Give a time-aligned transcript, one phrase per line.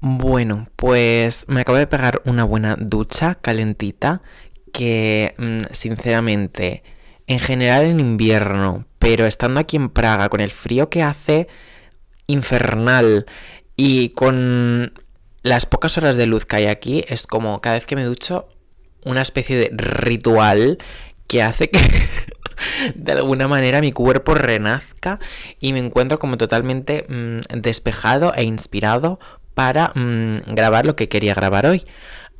[0.00, 4.22] Bueno, pues me acabo de pegar una buena ducha calentita
[4.72, 6.84] que mm, sinceramente
[7.26, 11.48] en general en invierno, pero estando aquí en Praga con el frío que hace
[12.26, 13.26] infernal.
[13.76, 14.92] Y con
[15.42, 18.48] las pocas horas de luz que hay aquí, es como cada vez que me ducho
[19.04, 20.78] una especie de ritual
[21.26, 21.78] que hace que
[22.94, 25.20] de alguna manera mi cuerpo renazca
[25.60, 29.20] y me encuentro como totalmente mm, despejado e inspirado
[29.58, 31.84] para mm, grabar lo que quería grabar hoy.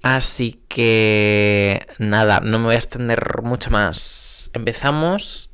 [0.05, 4.53] Así que nada, no me voy a extender mucho más.
[4.53, 5.51] Empezamos.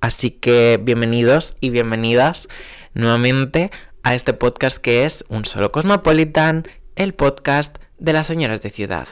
[0.00, 2.48] Así que bienvenidos y bienvenidas
[2.94, 3.70] nuevamente
[4.02, 9.06] a este podcast que es Un Solo Cosmopolitan, el podcast de las señoras de ciudad.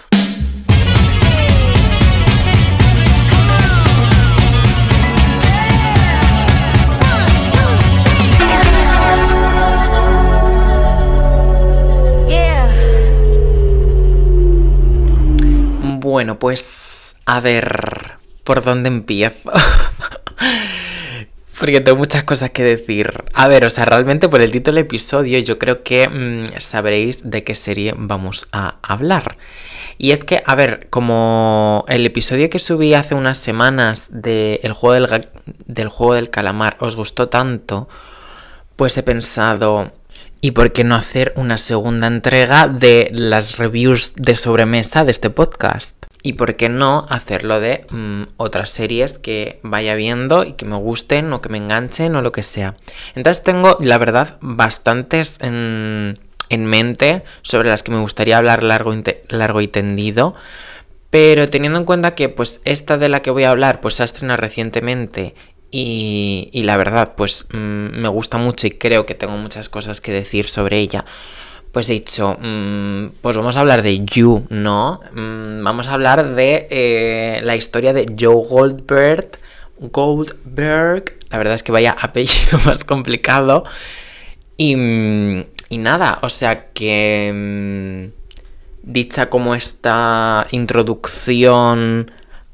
[16.10, 19.52] Bueno, pues a ver por dónde empiezo.
[21.60, 23.22] Porque tengo muchas cosas que decir.
[23.32, 27.30] A ver, o sea, realmente por el título del episodio yo creo que mm, sabréis
[27.30, 29.36] de qué serie vamos a hablar.
[29.98, 35.06] Y es que, a ver, como el episodio que subí hace unas semanas del, juego
[35.66, 37.88] del juego del calamar os gustó tanto,
[38.74, 39.92] pues he pensado,
[40.42, 45.28] ¿Y por qué no hacer una segunda entrega de las reviews de sobremesa de este
[45.28, 45.94] podcast?
[46.22, 50.76] ¿Y por qué no hacerlo de mm, otras series que vaya viendo y que me
[50.76, 52.76] gusten o que me enganchen o lo que sea?
[53.14, 58.94] Entonces tengo, la verdad, bastantes en, mente sobre las que me gustaría hablar largo,
[59.28, 60.34] largo y tendido.
[61.10, 64.02] Pero teniendo en cuenta que pues esta de la que voy a hablar pues se
[64.02, 65.34] ha estrenado recientemente
[65.70, 70.12] y, la verdad, pues mm, me gusta mucho y creo que tengo muchas cosas que
[70.12, 71.04] decir sobre ella.
[71.72, 75.00] Pues he dicho, mm, pues vamos a hablar de You, ¿no?
[75.12, 79.38] Mm, vamos a hablar de eh, la historia de Joe Goldberg.
[79.78, 83.64] Goldberg, la verdad es que vaya apellido más complicado.
[84.56, 84.74] Y,
[85.68, 88.10] y nada, o sea que
[88.82, 92.10] dicha como esta introducción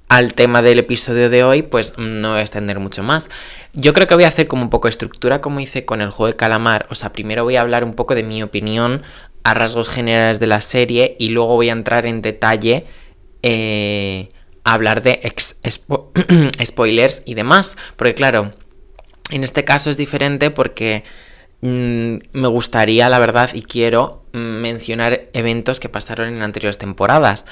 [0.08, 3.28] al tema del episodio de hoy, pues no voy a extender mucho más.
[3.72, 6.10] Yo creo que voy a hacer como un poco de estructura como hice con el
[6.10, 6.86] juego del calamar.
[6.90, 9.02] O sea, primero voy a hablar un poco de mi opinión
[9.42, 12.86] a rasgos generales de la serie y luego voy a entrar en detalle
[13.42, 14.30] eh,
[14.64, 15.20] a hablar de
[16.64, 17.76] spoilers y demás.
[17.96, 18.52] Porque claro,
[19.30, 21.02] en este caso es diferente porque
[21.62, 27.44] mm, me gustaría, la verdad, y quiero mm, mencionar eventos que pasaron en anteriores temporadas.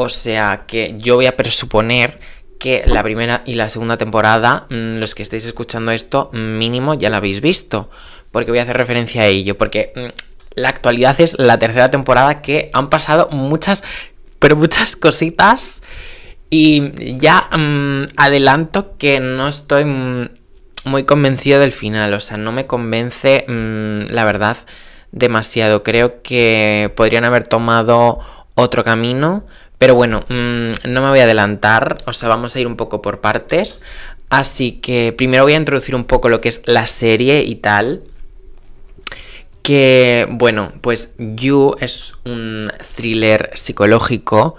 [0.00, 2.18] O sea que yo voy a presuponer
[2.58, 7.10] que la primera y la segunda temporada, mm, los que estéis escuchando esto, mínimo ya
[7.10, 7.90] la habéis visto.
[8.32, 9.58] Porque voy a hacer referencia a ello.
[9.58, 10.08] Porque mm,
[10.54, 13.82] la actualidad es la tercera temporada que han pasado muchas,
[14.38, 15.82] pero muchas cositas.
[16.48, 19.84] Y ya mm, adelanto que no estoy
[20.84, 22.14] muy convencido del final.
[22.14, 24.56] O sea, no me convence, la verdad,
[25.12, 25.82] demasiado.
[25.82, 28.20] Creo que podrían haber tomado
[28.54, 29.46] otro camino.
[29.80, 33.00] Pero bueno, mm, no me voy a adelantar, o sea, vamos a ir un poco
[33.00, 33.80] por partes.
[34.28, 38.02] Así que primero voy a introducir un poco lo que es la serie y tal.
[39.62, 44.56] Que, bueno, pues You es un thriller psicológico,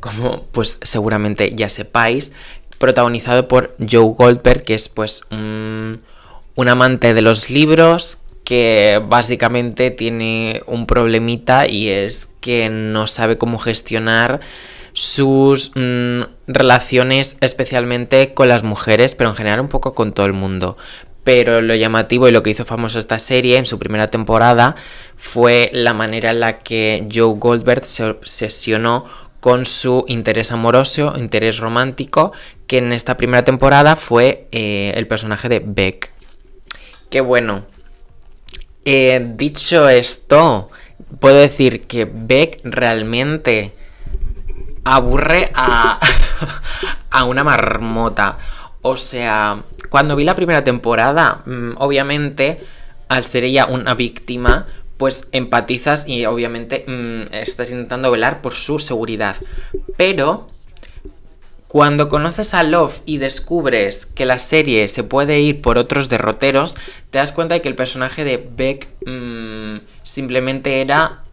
[0.00, 2.32] como pues seguramente ya sepáis,
[2.76, 6.02] protagonizado por Joe Goldberg, que es pues un,
[6.56, 8.18] un amante de los libros,
[8.48, 14.40] que básicamente tiene un problemita y es que no sabe cómo gestionar
[14.94, 20.32] sus mm, relaciones especialmente con las mujeres, pero en general un poco con todo el
[20.32, 20.78] mundo.
[21.24, 24.76] Pero lo llamativo y lo que hizo famoso esta serie en su primera temporada
[25.14, 29.04] fue la manera en la que Joe Goldberg se obsesionó
[29.40, 32.32] con su interés amoroso, interés romántico,
[32.66, 36.12] que en esta primera temporada fue eh, el personaje de Beck.
[37.10, 37.66] Que bueno,
[38.90, 40.70] eh, dicho esto,
[41.20, 43.74] puedo decir que Beck realmente
[44.82, 46.00] aburre a,
[47.10, 48.38] a una marmota.
[48.80, 52.64] O sea, cuando vi la primera temporada, mm, obviamente,
[53.10, 54.66] al ser ella una víctima,
[54.96, 59.36] pues empatizas y obviamente mm, estás intentando velar por su seguridad.
[59.98, 60.48] Pero
[61.68, 66.76] cuando conoces a Love y descubres que la serie se puede ir por otros derroteros,
[67.10, 71.24] te das cuenta de que el personaje de Beck mm, simplemente era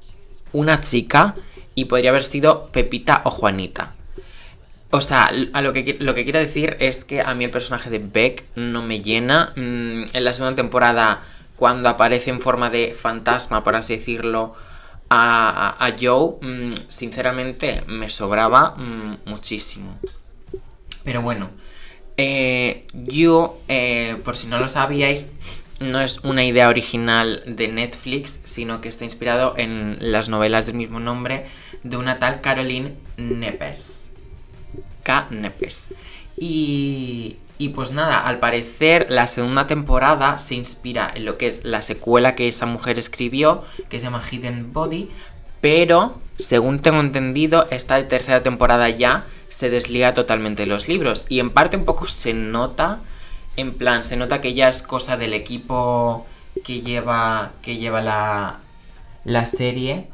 [0.51, 1.35] una chica
[1.73, 3.95] y podría haber sido Pepita o Juanita.
[4.89, 7.89] O sea, a lo que, lo que quiero decir es que a mí el personaje
[7.89, 9.53] de Beck no me llena.
[9.55, 11.23] Mm, en la segunda temporada,
[11.55, 14.53] cuando aparece en forma de fantasma, por así decirlo,
[15.09, 18.75] a, Joe, mm, sinceramente, me sobraba
[19.25, 19.97] muchísimo.
[21.05, 21.49] Pero bueno,
[22.17, 25.29] eh, yo, eh, por si no lo sabíais,
[25.79, 30.75] no es una idea original de Netflix, sino que está inspirado en las novelas del
[30.75, 31.45] mismo nombre
[31.83, 34.11] de una tal Caroline Nepes.
[35.03, 35.27] K.
[35.29, 35.87] Nepes.
[36.37, 41.63] Y, y pues nada, al parecer la segunda temporada se inspira en lo que es
[41.63, 45.09] la secuela que esa mujer escribió, que se llama Hidden Body,
[45.65, 51.25] pero según tengo entendido, esta tercera temporada ya se desliga totalmente de los libros.
[51.27, 53.00] Y en parte un poco se nota,
[53.57, 56.27] en plan, se nota que ya es cosa del equipo
[56.63, 58.59] que lleva, que lleva la,
[59.23, 60.07] la serie,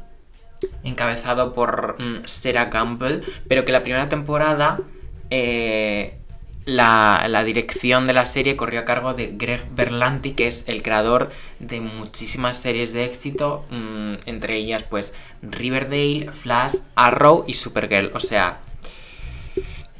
[0.84, 4.80] encabezado por mm, Sarah Campbell, pero que la primera temporada...
[5.28, 6.18] Eh,
[6.64, 11.30] la, dirección de la serie corrió a cargo de Greg Berlanti, que es el creador
[11.58, 18.10] de muchísimas series de éxito, mm, entre ellas pues Riverdale, Flash, Arrow y Supergirl.
[18.14, 18.58] O sea,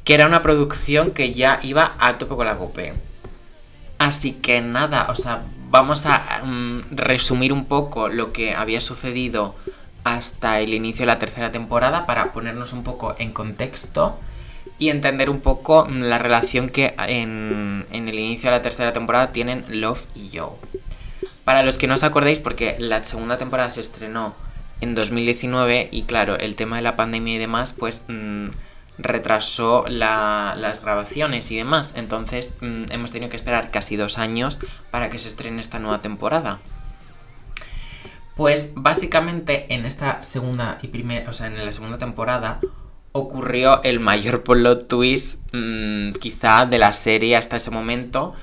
[0.03, 2.93] que era una producción que ya iba a tope con la cope.
[3.97, 9.55] Así que nada, o sea, vamos a mm, resumir un poco lo que había sucedido
[10.03, 14.17] hasta el inicio de la tercera temporada para ponernos un poco en contexto
[14.79, 19.65] y entender un poco la relación que en, el inicio de la tercera temporada tienen
[19.69, 20.51] Love y Joe.
[21.43, 24.35] Para los que no os acordéis, porque la segunda temporada se estrenó
[24.81, 28.47] en 2019 y claro, el tema de la pandemia y demás, pues mm,
[28.97, 31.93] retrasó las grabaciones y demás.
[31.95, 34.59] Entonces mm, hemos tenido que esperar casi dos años
[34.91, 36.59] para que se estrene esta nueva temporada.
[38.35, 42.59] Pues básicamente en esta segunda y primera, o sea, en la segunda temporada
[43.13, 48.35] ocurrió el mayor plot twist mm, quizá de la serie hasta ese momento,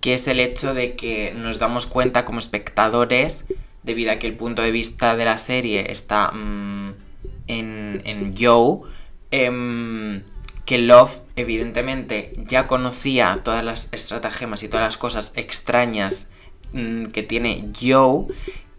[0.00, 3.46] que es el hecho de que nos damos cuenta como espectadores,
[3.82, 6.94] debido a que el punto de vista de la serie está mm,
[7.48, 8.80] en, en, Joe,
[9.30, 10.22] em,
[10.66, 16.28] que Love evidentemente ya conocía todas las estratagemas y todas las cosas extrañas
[16.74, 18.26] mm, que tiene Joe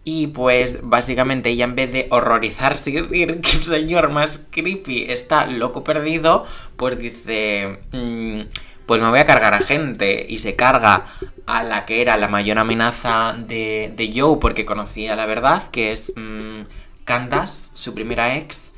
[0.04, 5.04] y pues básicamente ella en vez de horrorizarse y decir que el señor más creepy
[5.08, 6.46] está loco perdido,
[6.76, 8.40] pues dice, mm,
[8.86, 11.06] pues me voy a cargar a gente y se carga
[11.46, 15.92] a la que era la mayor amenaza de, de Joe porque conocía la verdad, que
[15.92, 16.62] es mm,
[17.04, 18.72] Candace, su primera ex,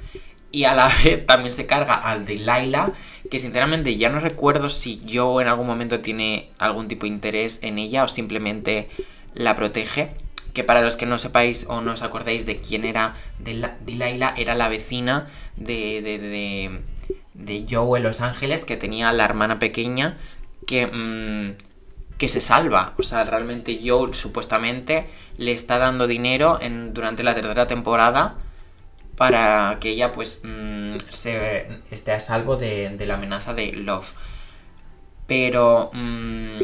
[0.50, 2.92] y a la vez también se carga al de Laila,
[3.30, 7.60] que sinceramente ya no recuerdo si Joe en algún momento tiene algún tipo de interés
[7.62, 8.90] en ella o simplemente
[9.34, 10.10] la protege
[10.54, 14.54] que para los que no sepáis o no os acordéis de quién era Delilah, era
[14.54, 16.80] la vecina de, de, de,
[17.34, 20.16] de, Joe en Los Ángeles, que tenía la hermana pequeña
[20.66, 21.56] que, mm,
[22.18, 22.94] que se salva.
[22.96, 26.60] O sea, realmente Joe supuestamente le está dando dinero
[26.92, 28.36] durante la tercera temporada
[29.16, 34.12] para que ella pues mm, se esté a salvo de, la amenaza de Love.
[35.26, 36.62] Pero mm,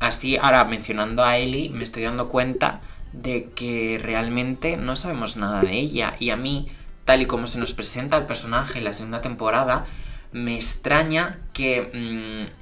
[0.00, 2.80] así ahora mencionando a Ellie me estoy dando cuenta
[3.12, 6.16] de que realmente no sabemos nada de ella.
[6.18, 6.68] Y a mí,
[7.04, 9.86] tal y como se nos presenta el personaje en la segunda temporada,
[10.32, 12.52] me extraña que mm,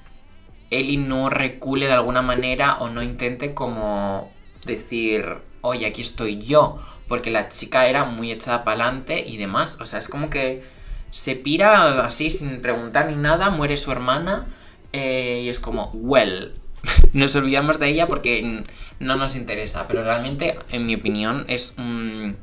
[0.71, 4.33] Ellie no recule de alguna manera o no intente como
[4.65, 6.81] decir, oye, aquí estoy yo.
[7.09, 9.79] Porque la chica era muy echada para adelante y demás.
[9.81, 10.63] O sea, es como que
[11.11, 14.47] se pira así sin preguntar ni nada, muere su hermana
[14.93, 16.55] eh, y es como, well,
[17.13, 18.63] nos olvidamos de ella porque
[19.01, 22.37] no nos interesa, pero realmente, en mi opinión, es un,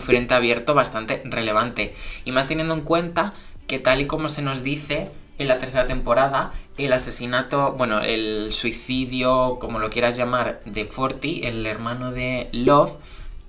[0.00, 1.94] frente abierto bastante relevante.
[2.24, 3.34] Y más teniendo en cuenta
[3.66, 8.52] que tal y como se nos dice en la tercera temporada, el asesinato, bueno, el
[8.52, 12.96] suicidio, como lo quieras llamar, de Forty, el hermano de Love,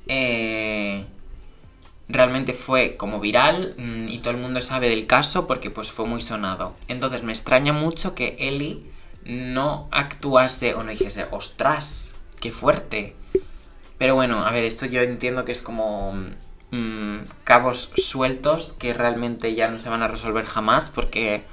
[0.08, 1.06] eh,
[2.10, 6.06] realmente fue como viral mm, y todo el mundo sabe del caso porque pues fue
[6.06, 6.76] muy sonado.
[6.88, 8.84] Entonces me extraña mucho que Ellie
[9.30, 13.16] no actuase o no dijese, ostras, qué fuerte.
[13.98, 16.14] Pero bueno, a ver, esto yo entiendo que es como
[16.72, 21.44] mm, cabos sueltos que realmente ya no se van a resolver jamás porque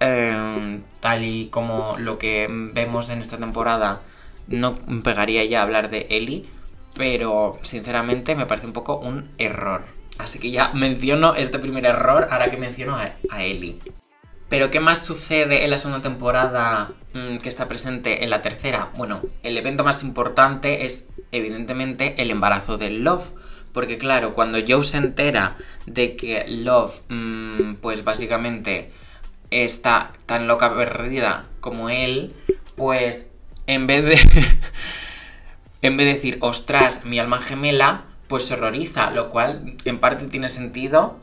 [0.00, 4.00] em, tal y como lo que vemos en esta temporada
[4.46, 6.48] no pegaría ya hablar de Ellie,
[6.94, 9.84] pero sinceramente me parece un poco un error.
[10.18, 13.80] Así que ya menciono este primer error ahora que menciono a, a Ellie.
[14.48, 18.90] Pero ¿qué más sucede en la segunda temporada mm, que está presente en la tercera?
[18.96, 23.32] Bueno, el evento más importante es evidentemente el embarazo de Love.
[23.72, 28.92] Porque claro, cuando Joe se entera de que Love, mm, pues básicamente
[29.50, 32.34] está tan loca perdida como él,
[32.76, 33.26] pues
[33.66, 34.18] en vez de...
[35.82, 40.26] en vez de decir, ostras, mi alma gemela, pues se horroriza, lo cual en parte
[40.26, 41.20] tiene sentido.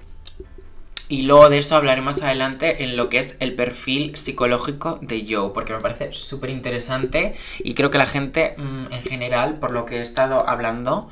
[1.13, 5.27] Y luego de eso hablaré más adelante en lo que es el perfil psicológico de
[5.29, 9.69] Joe, porque me parece súper interesante y creo que la gente mm, en general, por
[9.69, 11.11] lo que he estado hablando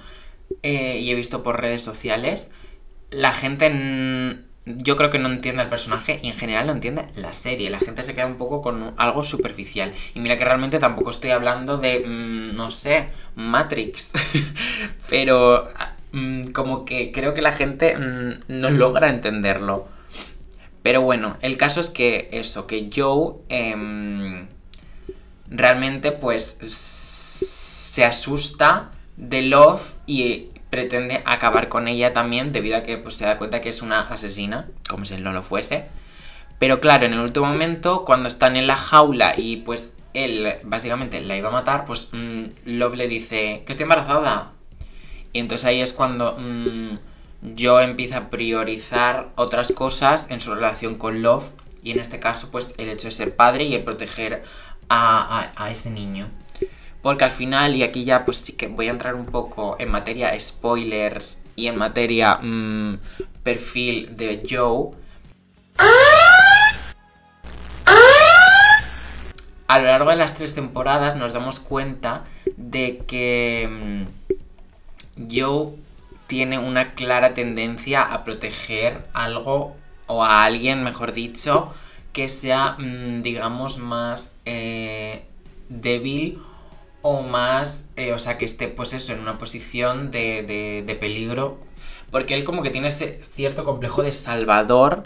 [0.63, 2.50] eh, y he visto por redes sociales,
[3.12, 7.34] la gente yo creo que no entiende el personaje y en general no entiende la
[7.34, 7.70] serie.
[7.70, 9.93] La gente se queda un poco con algo superficial.
[10.15, 14.13] Y mira que realmente tampoco estoy hablando de, mm, no sé, Matrix.
[15.10, 15.72] Pero
[16.12, 19.88] mm, como que creo que la gente mm, no logra entenderlo.
[20.84, 24.48] Pero bueno, el caso es que eso, que Joe em,
[25.50, 26.58] realmente pues
[27.91, 33.25] se asusta de Love y pretende acabar con ella también debido a que pues, se
[33.25, 35.86] da cuenta que es una asesina, como si no lo fuese.
[36.58, 41.22] Pero claro, en el último momento, cuando están en la jaula y pues él básicamente
[41.22, 44.51] la iba a matar, pues mm, Love le dice que estoy embarazada.
[45.34, 46.98] Y entonces ahí es cuando mm,
[47.56, 51.46] yo empiezo a priorizar otras cosas en su relación con Love.
[51.84, 54.44] Y en este caso, pues el hecho de ser padre y el proteger
[54.90, 56.28] a ese niño.
[57.02, 59.90] Porque al final, y aquí ya pues sí que voy a entrar un poco en
[59.90, 63.00] materia spoilers y en materia mm,
[63.44, 64.92] perfil de Joe.
[69.68, 74.32] A lo largo de las tres temporadas nos damos cuenta de que mm,
[75.30, 75.74] Joe
[76.28, 79.75] tiene una clara tendencia a proteger algo
[80.08, 81.74] o a alguien, mejor dicho,
[82.13, 85.24] que sea, mm, digamos, más eh,
[85.70, 86.40] débil
[87.01, 90.44] o más, eh, o sea, que esté pues eso, en una posición de,
[90.86, 91.60] de, peligro,
[92.12, 95.04] porque él como que tiene ese cierto complejo de salvador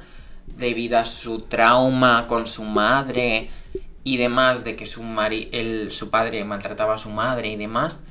[0.47, 3.49] debido a su trauma con su madre
[4.03, 5.49] y demás, de que su, mari
[5.89, 8.01] su padre maltrataba a su madre y demás.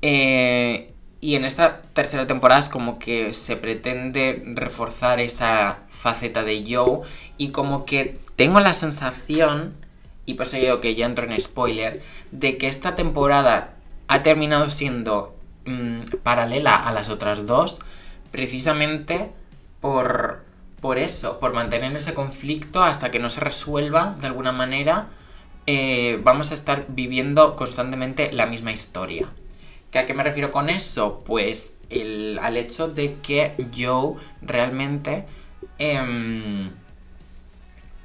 [0.00, 6.64] Eh, y en esta tercera temporada es como que se pretende reforzar esa faceta de
[6.68, 7.00] Joe
[7.36, 9.74] y como que tengo la sensación
[10.28, 13.70] y por eso digo que ya entro en spoiler, de que esta temporada
[14.08, 15.34] ha terminado siendo
[15.64, 17.78] mm, paralela a las otras dos,
[18.30, 19.30] precisamente
[19.80, 20.44] por,
[20.82, 25.06] por eso, por mantener ese conflicto hasta que no se resuelva de alguna manera,
[25.66, 29.28] eh, vamos a estar viviendo constantemente la misma historia.
[29.94, 31.22] ¿A qué me refiero con eso?
[31.24, 35.26] Pues el, al hecho de que Joe realmente...
[35.78, 36.70] Em,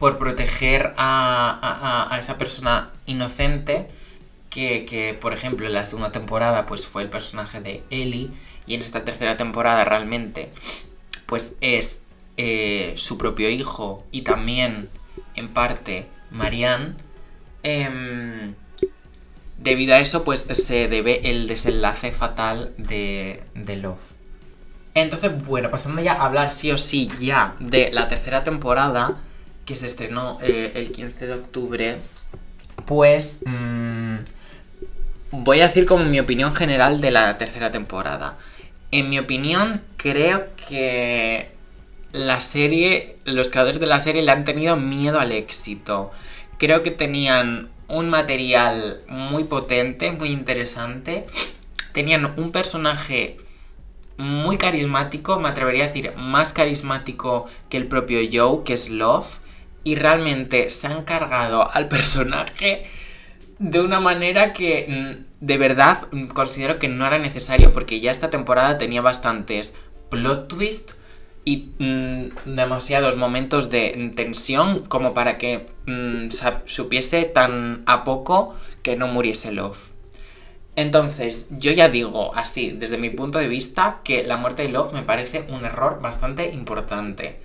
[0.03, 3.87] por proteger a, esa persona inocente
[4.49, 8.29] que, por ejemplo, en la segunda temporada pues fue el personaje de Ellie
[8.67, 10.51] y en esta tercera temporada realmente
[11.25, 12.01] pues es
[12.35, 14.89] eh, su propio hijo y también
[15.35, 16.95] en parte Marianne.
[17.63, 18.55] Em,
[19.63, 24.13] debido a eso pues se debe el desenlace fatal de, de Love.
[24.95, 29.17] Entonces, bueno, pasando ya a hablar sí o sí ya de la tercera temporada,
[29.65, 31.95] que se estrenó eh, el 15 de octubre,
[32.85, 34.15] pues mm,
[35.31, 38.37] voy a decir como mi opinión general de la tercera temporada.
[38.91, 41.49] En mi opinión, creo que
[42.11, 46.11] la serie, los creadores de la serie le han tenido miedo al éxito.
[46.59, 51.25] Creo que tenían un material muy potente, muy interesante.
[51.91, 53.37] Tenían un personaje
[54.17, 59.39] muy carismático, me atrevería a decir más carismático que el propio Joe, que es Love
[59.83, 62.85] y realmente se han cargado al personaje
[63.59, 68.29] de una manera que mm, de verdad considero que no era necesario porque ya esta
[68.29, 69.75] temporada tenía bastantes
[70.09, 70.95] plot twists
[71.45, 75.67] y mm, demasiados momentos de tensión como para que
[76.65, 79.91] supiese tan a poco que no muriese Love.
[80.75, 84.93] Entonces, yo ya digo así, desde mi punto de vista, que la muerte de Love
[84.93, 87.43] me parece un error bastante importante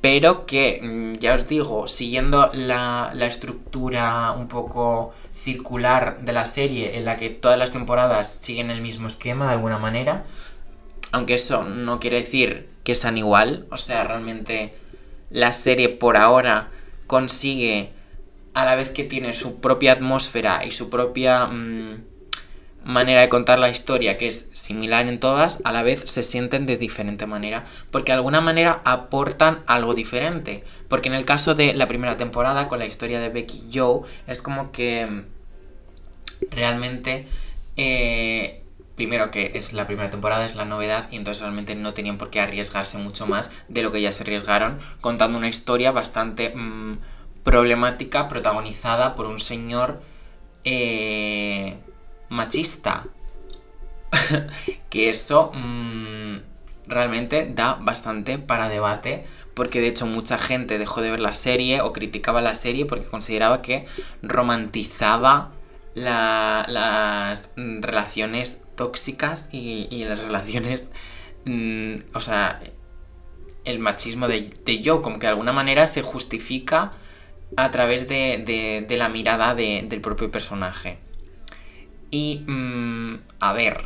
[0.00, 6.96] pero que, mm, ya os digo, siguiendo la, estructura un poco circular de la serie,
[6.96, 10.24] en la que todas las temporadas siguen el mismo esquema de alguna manera,
[11.12, 14.72] aunque eso no quiere decir que sean igual, o sea, realmente
[15.28, 16.70] la serie por ahora
[17.08, 17.90] consigue,
[18.54, 21.46] a la vez que tiene su propia atmósfera y su propia...
[21.46, 22.04] Mm,
[22.84, 26.66] manera de contar la historia que es similar en todas, a la vez se sienten
[26.66, 30.62] de diferente manera, porque de alguna manera aportan algo diferente.
[30.86, 34.02] Porque en el caso de la primera temporada, con la historia de Becky y Joe,
[34.28, 35.24] es como que mm,
[36.52, 37.26] realmente...
[37.76, 38.62] Eh,
[38.96, 42.30] primero que es la primera temporada, es la novedad y entonces realmente no tenían por
[42.30, 46.98] qué arriesgarse mucho más de lo que ya se arriesgaron contando una historia bastante mm,
[47.44, 50.00] problemática protagonizada por un señor
[50.64, 51.76] eh,
[52.28, 53.06] machista.
[54.90, 56.36] que eso mm,
[56.86, 61.80] realmente da bastante para debate porque de hecho mucha gente dejó de ver la serie
[61.80, 63.86] o criticaba la serie porque consideraba que
[64.22, 65.52] romantizaba
[65.94, 70.90] las relaciones tóxicas y, las relaciones,
[71.44, 72.62] mm, o sea,
[73.64, 76.92] el machismo de, de, Joe, como que de alguna manera se justifica
[77.56, 80.98] a través de, la mirada del propio personaje.
[82.10, 83.84] Y, mm, a ver,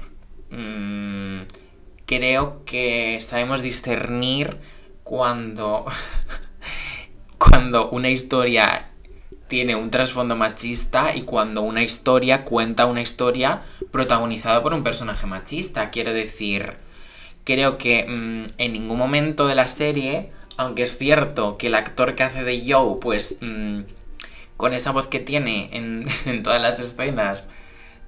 [0.51, 1.43] mm,
[2.07, 4.59] creo que sabemos discernir
[5.05, 5.87] cuando,
[7.39, 8.90] cuando una historia
[9.51, 15.27] tiene un trasfondo machista y cuando una historia cuenta una historia protagonizada por un personaje
[15.27, 15.91] machista.
[15.91, 16.77] Quiero decir,
[17.45, 22.15] creo que mm, en ningún momento de la serie, aunque es cierto que el actor
[22.15, 23.81] que hace de Joe, pues mm,
[24.57, 27.49] con esa voz que tiene en, todas las escenas,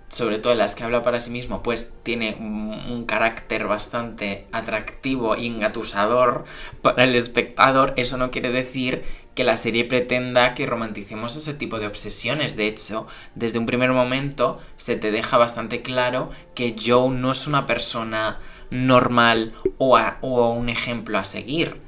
[0.06, 5.36] sobre todo en las que habla para sí mismo, pues tiene un, carácter bastante atractivo
[5.36, 6.44] y engatusador
[6.82, 9.02] para el espectador, eso no quiere decir
[9.34, 12.56] que la serie pretenda que romanticemos ese tipo de obsesiones.
[12.56, 17.46] De hecho, desde un primer momento se te deja bastante claro que Joe no es
[17.46, 21.80] una persona normal o, un ejemplo a seguir.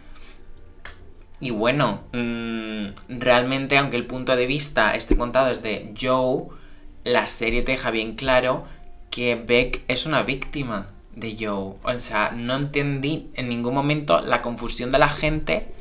[1.40, 6.46] Y bueno, mm, realmente aunque el punto de vista esté contado desde Joe,
[7.04, 8.64] la serie te deja bien claro
[9.10, 11.74] que Beck es una víctima de Joe.
[11.82, 15.74] O sea, no entendí en ningún momento la confusión de la gente.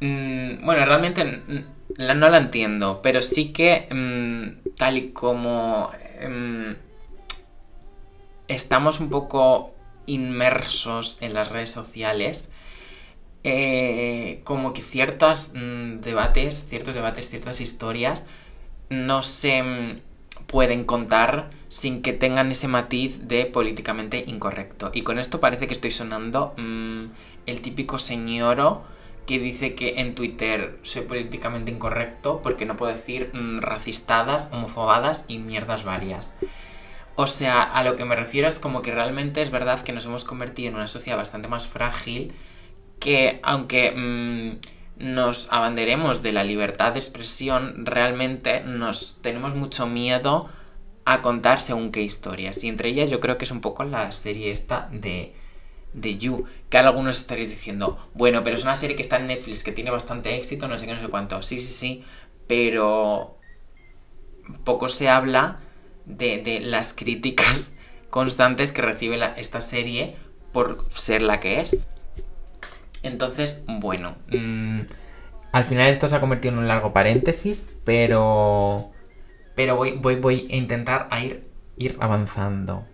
[0.00, 1.42] Mm, bueno, realmente
[1.98, 5.90] no la entiendo, pero sí que mm, tal y como
[6.20, 6.76] em,
[8.46, 9.74] estamos un poco
[10.06, 12.48] inmersos en las redes sociales,
[13.44, 18.24] eh, como que ciertos mm, debates, ciertos debates, ciertas historias
[18.90, 19.62] no se
[20.46, 24.90] pueden contar sin que tengan ese matiz de políticamente incorrecto.
[24.94, 28.84] Y con esto parece que estoy sonando el típico señoro
[29.28, 35.26] que dice que en Twitter soy políticamente incorrecto porque no puedo decir mm, racistadas, homofobadas
[35.28, 36.32] y mierdas varias.
[37.14, 40.06] O sea, a lo que me refiero es como que realmente es verdad que nos
[40.06, 42.32] hemos convertido en una sociedad bastante más frágil
[43.00, 44.58] que aunque
[44.96, 50.48] nos abanderemos de la libertad de expresión, realmente nos tenemos mucho miedo
[51.04, 52.64] a contar según qué historias.
[52.64, 55.34] Y entre ellas yo creo que es un poco la serie esta de,
[56.00, 56.46] de You.
[56.68, 59.90] Que algunos estaréis diciendo, bueno, pero es una serie que está en Netflix, que tiene
[59.90, 61.42] bastante éxito, no sé qué, no sé cuánto.
[61.42, 62.04] Sí, sí, sí,
[62.46, 63.38] pero
[64.64, 65.60] poco se habla
[66.06, 67.72] de, de las críticas
[68.10, 70.16] constantes que recibe esta serie
[70.52, 71.86] por ser la que es.
[73.02, 74.80] Entonces, bueno, mm,
[75.52, 78.90] al final esto se ha convertido en un largo paréntesis, pero,
[79.54, 82.84] pero voy, voy, voy a intentar a ir, ir avanzando.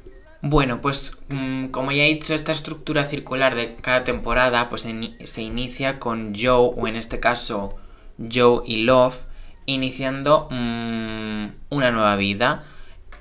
[0.47, 5.43] Bueno, pues mm, como ya he dicho, esta estructura circular de cada temporada pues se
[5.43, 7.77] inicia con Joe, o en este caso
[8.31, 9.25] Joe y Love,
[9.65, 12.65] iniciando mm, una nueva vida,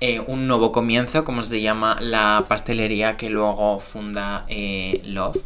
[0.00, 5.38] eh, un nuevo comienzo, como se llama la pastelería que luego funda eh, Love.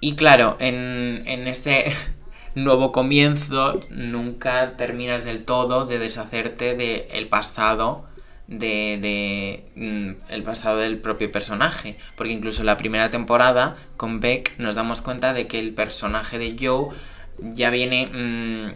[0.00, 1.86] Y claro, en, ese
[2.54, 8.04] nuevo comienzo nunca terminas del todo de deshacerte del pasado
[8.48, 11.96] de, mm, el pasado del propio personaje.
[12.16, 16.38] Porque incluso en la primera temporada con Beck nos damos cuenta de que el personaje
[16.38, 16.94] de Joe
[17.38, 18.74] ya viene mm,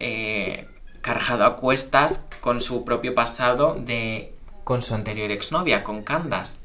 [0.00, 0.68] eh,
[1.00, 4.32] cargado a cuestas con su propio pasado de
[4.64, 6.60] con su anterior exnovia con Candace.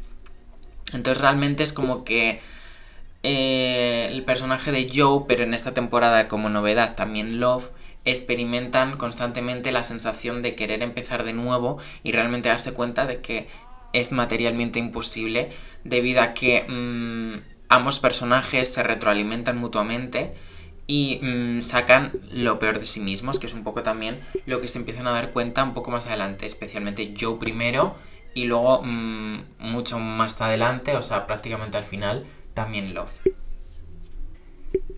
[0.94, 2.40] Entonces realmente es como que
[3.24, 7.70] eh, el personaje de Joe, pero en esta temporada como novedad también Love,
[8.12, 13.48] experimentan constantemente la sensación de querer empezar de nuevo y realmente darse cuenta de que
[13.94, 15.50] es materialmente imposible
[15.84, 20.34] debido a que mm, ambos personajes se retroalimentan mutuamente
[20.88, 24.68] y mm, sacan lo peor de sí mismos, que es un poco también lo que
[24.68, 27.96] se empiezan a dar cuenta un poco más adelante, especialmente Joe primero
[28.34, 33.37] y luego mm, mucho más adelante, o sea, prácticamente al final, también Love.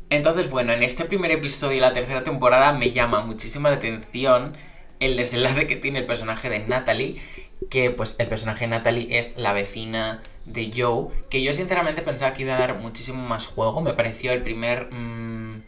[0.10, 4.56] Entonces, bueno, en este primer episodio de la tercera temporada me llama muchísimo la atención
[5.00, 7.22] el desenlace que tiene el personaje de Natalie,
[7.70, 12.34] que pues el personaje de Natalie es la vecina de Joe, que yo sinceramente pensaba
[12.34, 14.92] que iba a dar muchísimo más juego, me pareció el primer...
[14.92, 15.62] Mm,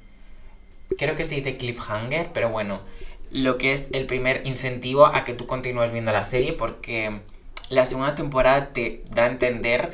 [0.98, 2.82] creo que se dice cliffhanger, pero bueno,
[3.32, 7.22] lo que es el primer incentivo a que tú continúes viendo la serie, porque
[7.70, 9.92] la segunda temporada te da a entender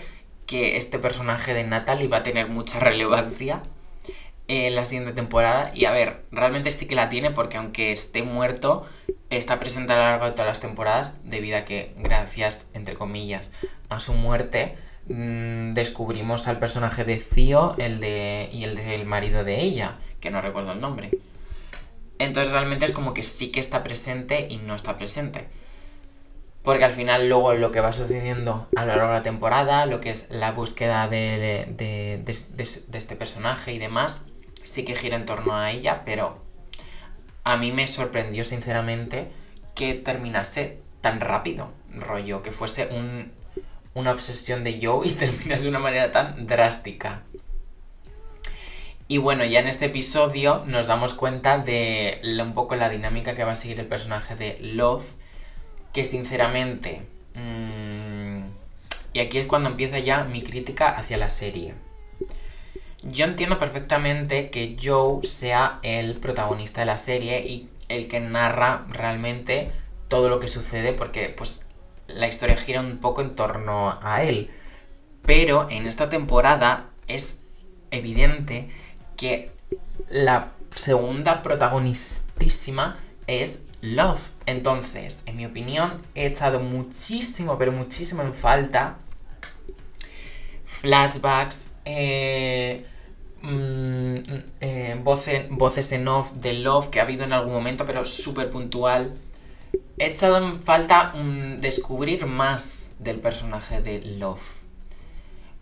[0.47, 3.61] que este personaje de Natalie va a tener mucha relevancia.
[4.47, 5.71] En la siguiente temporada.
[5.73, 8.85] Y a ver, realmente sí que la tiene porque aunque esté muerto,
[9.29, 13.51] está presente a lo largo de todas las temporadas debido a que, gracias, entre comillas,
[13.89, 19.43] a su muerte, mm, descubrimos al personaje de Zio el de, y el del marido
[19.43, 21.11] de ella, que no recuerdo el nombre.
[22.19, 25.47] Entonces realmente es como que sí que está presente y no está presente.
[26.63, 30.01] Porque al final luego lo que va sucediendo a lo largo de la temporada, lo
[30.01, 34.26] que es la búsqueda de, de, de, este personaje y demás,
[34.67, 36.41] sí que gira en torno a ella, pero
[37.43, 39.31] a mí me sorprendió sinceramente
[39.75, 43.31] que terminase tan rápido, rollo, que fuese un,
[43.93, 47.23] una obsesión de Joe y terminase de una manera tan drástica.
[49.07, 53.45] Y bueno, ya en este episodio nos damos cuenta de un poco la dinámica que
[53.45, 55.05] va a seguir el personaje de Love,
[55.93, 57.03] que sinceramente...
[57.35, 58.41] Mmm,
[59.13, 61.73] y aquí es cuando empieza ya mi crítica hacia la serie.
[63.03, 68.85] Yo entiendo perfectamente que Joe sea el protagonista de la serie y el que narra
[68.89, 69.71] realmente
[70.07, 71.65] todo lo que sucede porque pues
[72.07, 74.49] la historia gira un poco en torno a él.
[75.23, 77.39] Pero en esta temporada es
[77.91, 78.69] evidente
[79.15, 79.51] que
[80.09, 84.31] la segunda protagonistísima es Love.
[84.45, 88.97] Entonces, en mi opinión, he echado muchísimo, pero muchísimo en falta
[90.65, 92.85] flashbacks, eh,
[93.41, 94.15] mm,
[94.59, 99.15] eh, voces, en off de Love que ha habido en algún momento, pero súper puntual.
[99.97, 101.13] He echado en falta
[101.59, 104.41] descubrir más del personaje de Love.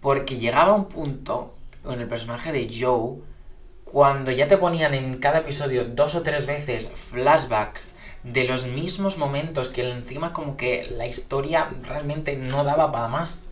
[0.02, 3.20] Porque llegaba un punto con el personaje de Joe
[3.84, 9.18] cuando ya te ponían en cada episodio dos o tres veces flashbacks de los mismos
[9.20, 13.45] momentos que encima como que la historia realmente no daba para más.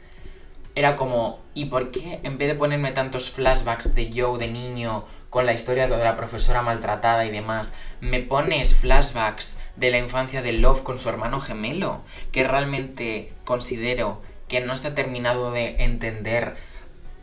[0.76, 5.06] Era como, ¿y por qué en vez de ponerme tantos flashbacks de Joe de niño
[5.30, 10.42] con la historia de la profesora maltratada y demás, me pones flashbacks de la infancia
[10.42, 12.02] de Love con su hermano gemelo?
[12.32, 16.56] Que realmente considero que no se ha terminado de entender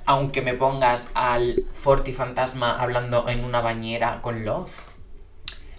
[0.07, 4.73] aunque me pongas al Forti Fantasma hablando en una bañera con Love.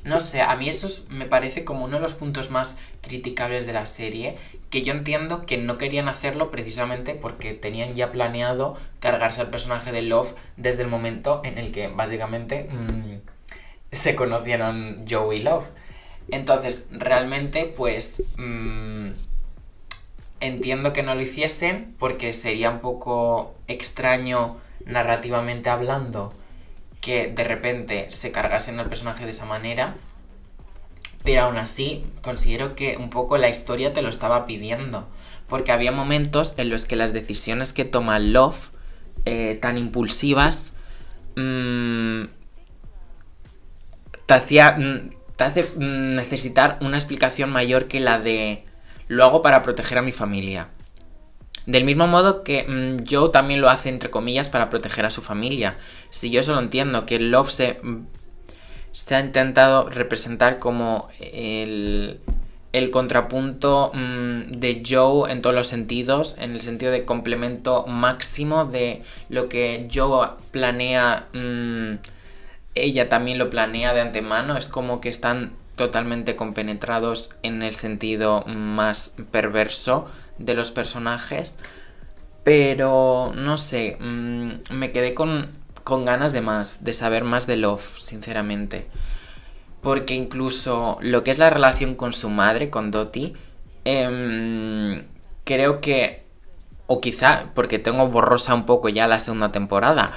[0.06, 3.74] No sé, a mí eso me parece como uno de los puntos más criticables de
[3.74, 4.38] la serie,
[4.72, 9.92] que yo entiendo que no querían hacerlo precisamente porque tenían ya planeado cargarse al personaje
[9.92, 13.18] de Love desde el momento en el que básicamente mmm,
[13.92, 15.68] se conocieron Joe y Love.
[16.30, 18.24] Entonces, realmente, pues...
[18.38, 19.10] Mmm,
[20.42, 26.34] entiendo que no lo hiciesen porque sería un poco extraño narrativamente hablando
[27.00, 29.96] que de repente se cargasen al personaje de esa manera.
[31.24, 35.08] Pero aún así, considero que un poco la historia te lo estaba pidiendo.
[35.48, 38.72] Porque había momentos en los que las decisiones que toma Love,
[39.26, 40.74] eh, tan impulsivas,
[41.36, 42.24] mmm,
[44.26, 44.72] te hacía.
[44.78, 48.64] Mm, te hace mm, necesitar una explicación mayor que la de
[49.08, 50.70] lo hago para proteger a mi familia.
[51.66, 55.22] Del mismo modo que mm, Joe también lo hace, entre comillas, para proteger a su
[55.22, 55.78] familia.
[56.10, 58.06] Si yo eso lo entiendo, que Love se, mm,
[58.92, 62.20] se ha intentado representar como el,
[62.74, 68.66] el contrapunto mm, de Joe en todos los sentidos, en el sentido de complemento máximo
[68.66, 71.28] de lo que Joe planea,
[72.76, 78.44] ella también lo planea de antemano, es como que están totalmente compenetrados en el sentido
[78.46, 81.58] más perverso de los personajes.
[82.44, 85.50] Pero no sé, mm, me quedé con,
[85.84, 88.88] con ganas de más, de saber más de Love, sinceramente.
[89.82, 93.34] Porque incluso lo que es la relación con su madre, con Dottie,
[93.86, 95.04] em,
[95.44, 96.24] creo que,
[96.88, 100.14] o quizá porque tengo borrosa un poco ya la segunda temporada,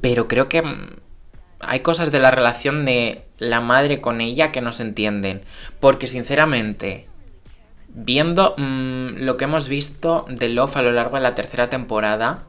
[0.00, 0.62] pero creo que
[1.60, 5.42] hay cosas de la relación de la madre con ella que no se entienden.
[5.80, 7.08] Porque sinceramente,
[7.88, 12.44] viendo mm, lo que hemos visto de Love a lo largo de la tercera temporada,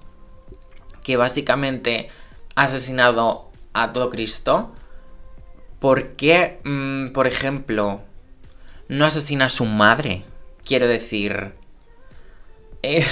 [1.03, 2.09] que básicamente
[2.55, 4.73] asesinado a todo Cristo,
[5.79, 8.01] ¿por qué, mm, por ejemplo,
[8.87, 10.23] no asesina a su madre?
[10.65, 11.53] Quiero decir...
[12.81, 13.05] Eh,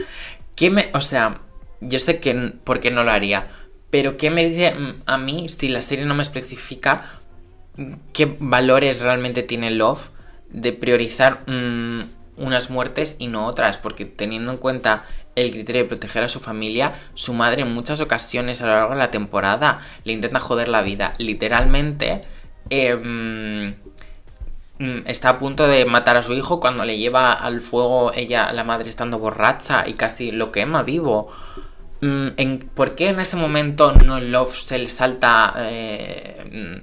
[0.56, 0.90] ¿Qué me...?
[0.94, 1.40] O sea,
[1.80, 2.34] yo sé que...
[2.64, 3.46] ¿Por qué no lo haría?
[3.90, 7.04] Pero ¿qué me dice mm, a mí si la serie no me especifica
[7.76, 10.10] mm, qué valores realmente tiene Love
[10.50, 11.44] de priorizar
[12.36, 13.78] unas muertes y no otras?
[13.78, 15.04] Porque teniendo en cuenta
[15.42, 18.90] el criterio de proteger a su familia, su madre en muchas ocasiones a lo largo
[18.90, 21.12] de la temporada le intenta joder la vida.
[21.18, 22.22] Literalmente
[22.70, 23.74] em,
[25.06, 28.64] está a punto de matar a su hijo cuando le lleva al fuego ella, la
[28.64, 31.32] madre estando borracha y casi lo quema vivo.
[32.00, 32.28] mm,
[32.74, 36.82] ¿por qué en ese momento no Love se le salta eh,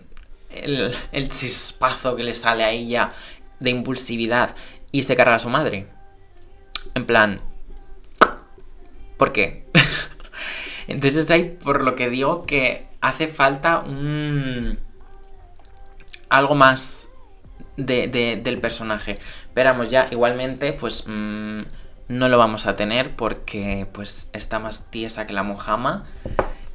[0.49, 3.11] el, el chispazo que le sale a ella
[3.59, 4.55] de impulsividad
[4.91, 5.87] y se carga a su madre?
[6.93, 7.41] En plan,
[9.17, 9.65] ¿por qué?
[10.87, 14.79] Entonces hay por lo que digo que hace falta un...
[16.29, 17.07] algo más
[17.77, 19.19] de, del personaje.
[19.47, 21.61] Esperamos ya, igualmente, pues mm,
[22.07, 26.05] no lo vamos a tener porque pues está más tiesa que la mojama.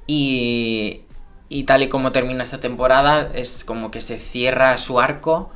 [0.07, 1.03] Y,
[1.49, 5.53] y tal y como termina esta temporada, es como que se cierra su arco.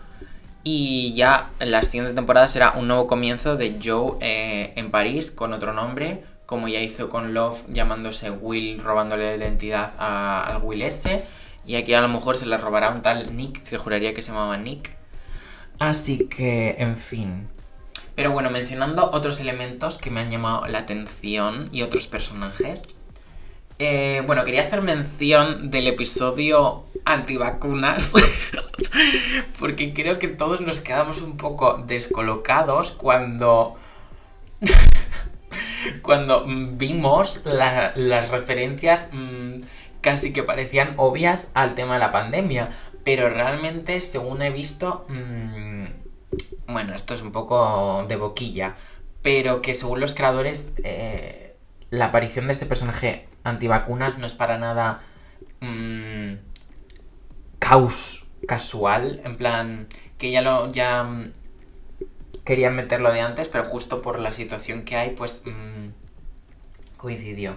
[0.66, 5.52] Y ya la siguiente temporada será un nuevo comienzo de Joe eh, en París con
[5.52, 11.24] otro nombre, como ya hizo con Love llamándose Will, robándole la identidad al Will S.
[11.66, 14.32] Y aquí a lo mejor se le robará un tal Nick, que juraría que se
[14.32, 14.94] llamaba Nick.
[15.78, 17.48] Así que, en fin.
[18.14, 22.84] Pero bueno, mencionando otros elementos que me han llamado la atención y otros personajes.
[23.78, 28.12] Eh, bueno, quería hacer mención del episodio antivacunas.
[29.58, 33.76] porque creo que todos nos quedamos un poco descolocados cuando.
[36.02, 39.60] cuando vimos las referencias mm,
[40.00, 42.70] casi que parecían obvias al tema de la pandemia.
[43.04, 45.84] Pero realmente, según he visto, mmm,
[46.66, 48.76] bueno, esto es un poco de boquilla,
[49.22, 51.56] pero que según los creadores, eh,
[51.90, 55.02] la aparición de este personaje antivacunas no es para nada
[55.60, 56.34] mmm,
[57.58, 61.32] caos casual, en plan, que ya lo, ya mm,
[62.44, 65.88] querían meterlo de antes, pero justo por la situación que hay, pues mmm,
[66.96, 67.56] coincidió.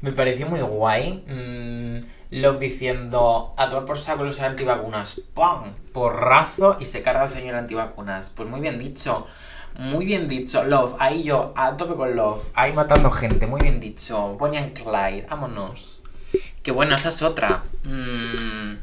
[0.00, 1.24] Me pareció muy guay.
[1.26, 5.20] Mmm, Love diciendo a tomar por saco los antivacunas.
[5.34, 5.72] ¡Pum!
[5.92, 8.30] Porrazo y se carga el señor antivacunas.
[8.30, 9.26] Pues muy bien dicho.
[9.78, 10.96] Muy bien dicho, Love.
[10.98, 12.50] Ahí yo, a tope con Love.
[12.54, 13.46] Ahí matando gente.
[13.46, 14.34] Muy bien dicho.
[14.34, 15.26] Bonnie and Clyde.
[15.30, 16.02] Vámonos.
[16.62, 17.62] Que bueno, esa es otra.
[17.84, 18.74] Mm,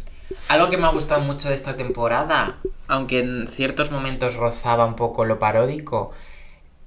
[0.48, 4.96] algo que me ha gustado mucho de esta temporada, aunque en ciertos momentos rozaba un
[4.96, 6.12] poco lo paródico,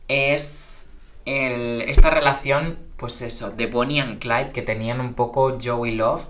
[0.09, 0.87] es
[1.25, 6.27] esta relación, pues eso, de Bonnie and Clyde que tenían un poco Joe y Love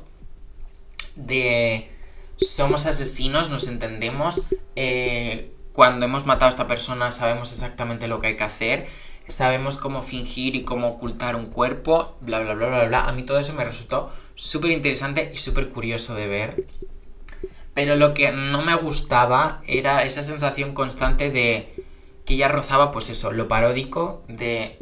[1.17, 1.91] de
[2.37, 4.43] somos asesinos, nos entendemos,
[4.77, 8.87] eh, cuando hemos matado a esta persona sabemos exactamente lo que hay que hacer,
[9.29, 13.05] sabemos cómo fingir y cómo ocultar un cuerpo, bla, bla, bla, bla, bla.
[13.07, 16.67] A mí todo eso me resultó súper interesante y súper curioso de ver.
[17.75, 21.75] Pero lo que no me gustaba era esa sensación constante de
[22.25, 24.79] que ya rozaba, pues eso, lo paródico de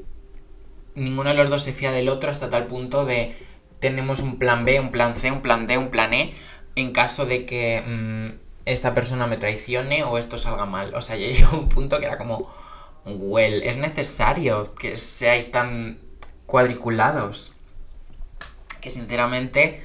[0.95, 3.37] ninguno de los dos se fía del otro hasta tal punto de
[3.81, 6.35] tenemos un plan B, un plan C, un plan D, un plan E,
[6.77, 10.95] en caso de que mm, esta persona me traicione o esto salga mal.
[10.95, 12.53] O sea, ya llegó un punto que era como,
[13.05, 15.99] well, es necesario que seáis tan
[16.47, 17.53] cuadriculados.
[18.81, 19.83] Que sinceramente,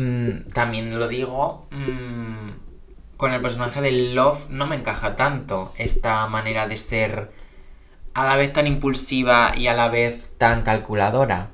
[0.00, 6.26] mm, también lo digo, mm, con el personaje de Love no me encaja tanto esta
[6.26, 7.30] manera de ser
[8.14, 11.50] a la vez tan impulsiva y a la vez tan calculadora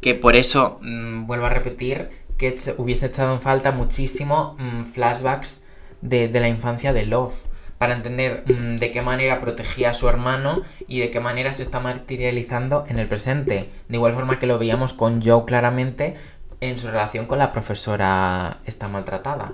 [0.00, 4.56] que por eso, mm, vuelvo a repetir, que hubiese echado en falta muchísimo
[4.94, 5.62] flashbacks
[6.00, 7.34] de, la infancia de Love,
[7.76, 11.80] para entender de qué manera protegía a su hermano y de qué manera se está
[11.80, 13.70] materializando en el presente.
[13.88, 16.16] De igual forma que lo veíamos con Joe claramente
[16.60, 19.52] en su relación con la profesora esta maltratada.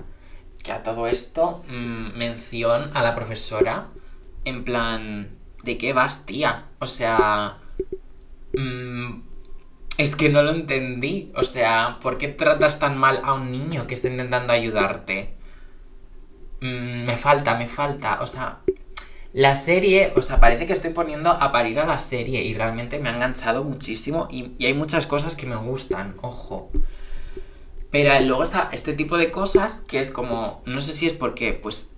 [0.62, 3.88] Que a todo esto, mención a la profesora
[4.44, 5.28] en plan,
[5.62, 6.66] ¿de qué vas, tía?
[6.78, 7.58] O sea...
[9.98, 11.32] Es que no lo entendí.
[11.34, 15.34] O sea, ¿por qué tratas tan mal a un niño que está intentando ayudarte?
[16.60, 18.20] Mm, me falta, me falta.
[18.20, 18.60] O sea,
[19.32, 22.98] la serie, o sea, parece que estoy poniendo a parir a la serie y realmente
[22.98, 26.70] me ha enganchado muchísimo y hay muchas cosas que me gustan, ojo.
[27.90, 31.52] Pero luego está este tipo de cosas que es como, no sé si es porque,
[31.52, 31.92] pues,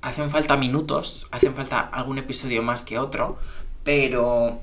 [0.00, 3.38] hacen falta minutos, hacen falta algún episodio más que otro,
[3.84, 4.60] pero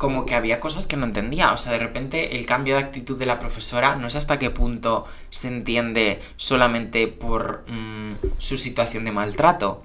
[0.00, 1.52] como que había cosas que no entendía.
[1.52, 4.50] O sea, de repente el cambio de actitud de la profesora no sé hasta qué
[4.50, 9.82] punto se entiende solamente por mm, su situación de maltrato.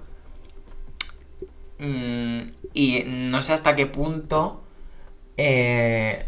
[1.79, 4.63] Mm, y no sé hasta qué punto
[5.36, 6.25] eh,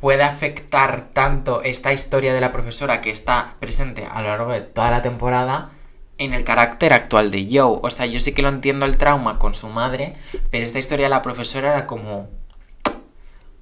[0.00, 4.60] puede afectar tanto esta historia de la profesora que está presente a lo largo de
[4.60, 5.70] toda la temporada
[6.18, 7.80] en el carácter actual de Joe.
[7.82, 10.16] O sea, yo sí que lo entiendo el trauma con su madre,
[10.50, 12.28] pero esta historia de la profesora era como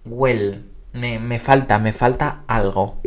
[0.04, 3.00] well, me, falta, me falta algo.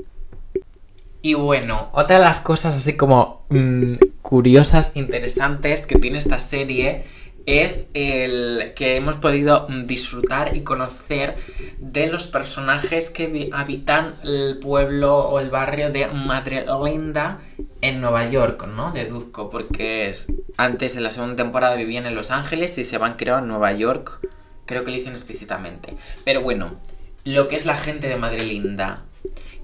[1.22, 7.04] Y bueno, otra de las cosas así como mm, curiosas, interesantes que tiene esta serie
[7.48, 11.38] es el que hemos podido disfrutar y conocer
[11.80, 17.40] de los personajes que habitan el pueblo o el barrio de Madre Linda
[17.80, 18.92] en Nueva York, ¿no?
[18.92, 20.14] Deduzco, porque
[20.58, 23.72] antes en la segunda temporada vivían en Los Ángeles y se van creo a Nueva
[23.72, 24.20] York,
[24.66, 25.96] creo que lo dicen explícitamente.
[26.26, 26.76] Pero bueno,
[27.24, 29.06] lo que es la gente de Madre Linda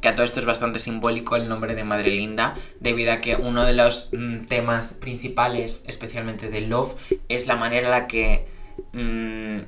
[0.02, 3.36] que a todo esto es bastante simbólico el nombre de Madre Linda, debido a que
[3.36, 6.96] uno de los mm, temas principales, especialmente de Love,
[7.30, 8.46] es la manera en la que
[8.92, 9.60] mm,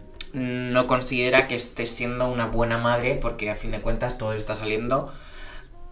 [0.73, 4.55] no considera que esté siendo una buena madre, porque a fin de cuentas todo está
[4.55, 5.13] saliendo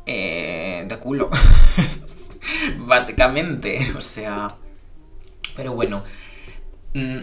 [0.05, 1.29] eh, de culo.
[2.79, 4.55] Básicamente, o sea...
[5.55, 6.03] Pero bueno.
[6.93, 7.19] Mm,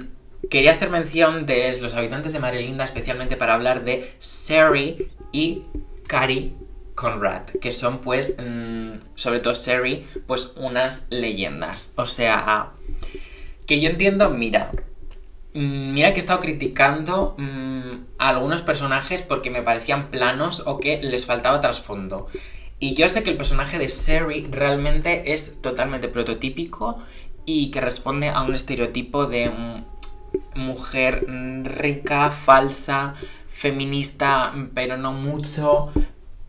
[0.49, 5.65] quería hacer mención de los habitantes de Madre Linda, especialmente para hablar de Sari y
[6.07, 6.55] Cari
[7.01, 11.93] Conrad, que son pues, mm, sobre todo Sherry, pues unas leyendas.
[11.97, 12.73] O sea,
[13.67, 14.71] que yo entiendo, mira,
[15.55, 20.79] mm, mira que he estado criticando mm, a algunos personajes porque me parecían planos o
[20.79, 22.27] que les faltaba trasfondo.
[22.79, 27.03] Y yo sé que el personaje de Sherry realmente es totalmente prototípico
[27.47, 29.51] y que responde a un estereotipo de
[30.55, 31.25] mujer
[31.65, 33.15] rica, falsa,
[33.49, 35.93] feminista, pero no mucho,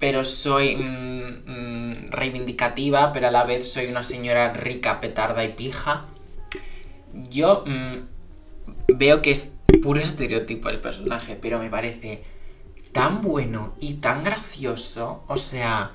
[0.01, 5.53] pero soy mm, mm, reivindicativa, pero a la vez soy una señora rica, petarda y
[5.53, 6.07] pija.
[7.29, 12.23] Yo mm, veo que es puro estereotipo el personaje, pero me parece
[12.91, 15.23] tan bueno y tan gracioso.
[15.27, 15.91] O sea,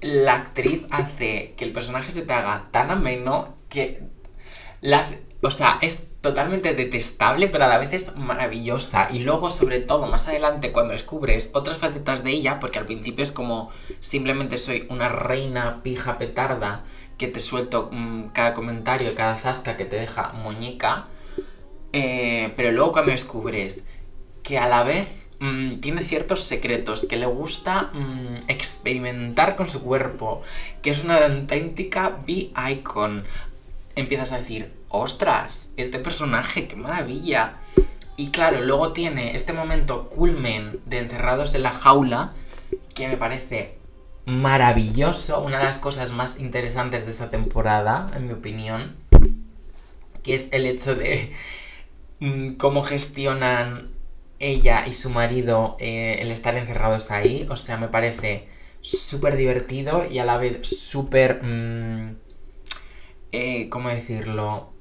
[0.00, 4.04] la actriz hace que el personaje se te haga tan ameno que...
[4.80, 5.06] La,
[5.42, 9.08] o sea, es totalmente detestable, pero a la vez es maravillosa.
[9.10, 13.22] Y luego, sobre todo, más adelante, cuando descubres otras facetas de ella, porque al principio
[13.22, 16.84] es como simplemente soy una reina pija petarda
[17.16, 21.06] que te suelto mm, cada comentario, cada zasca que te deja muñeca.
[21.92, 23.84] Eh, pero luego cuando descubres
[24.42, 25.08] que a la vez
[25.40, 30.42] mm, tiene ciertos secretos, que le gusta mm, experimentar con su cuerpo,
[30.82, 33.24] que es una auténtica B-icon,
[33.96, 37.54] empiezas a decir, ostras, este personaje, qué maravilla.
[38.16, 42.34] Y claro, luego tiene este momento culmen de encerrados en la jaula,
[42.94, 43.78] que me parece
[44.26, 48.96] maravilloso, una de las cosas más interesantes de esta temporada, en mi opinión,
[50.22, 51.32] que es el hecho de
[52.18, 53.88] mm, cómo gestionan
[54.38, 57.46] ella y su marido eh, el estar encerrados ahí.
[57.48, 58.48] O sea, me parece
[58.80, 61.42] súper divertido y a la vez súper...
[61.42, 62.16] Mm,
[63.32, 64.72] eh, ¿Cómo decirlo?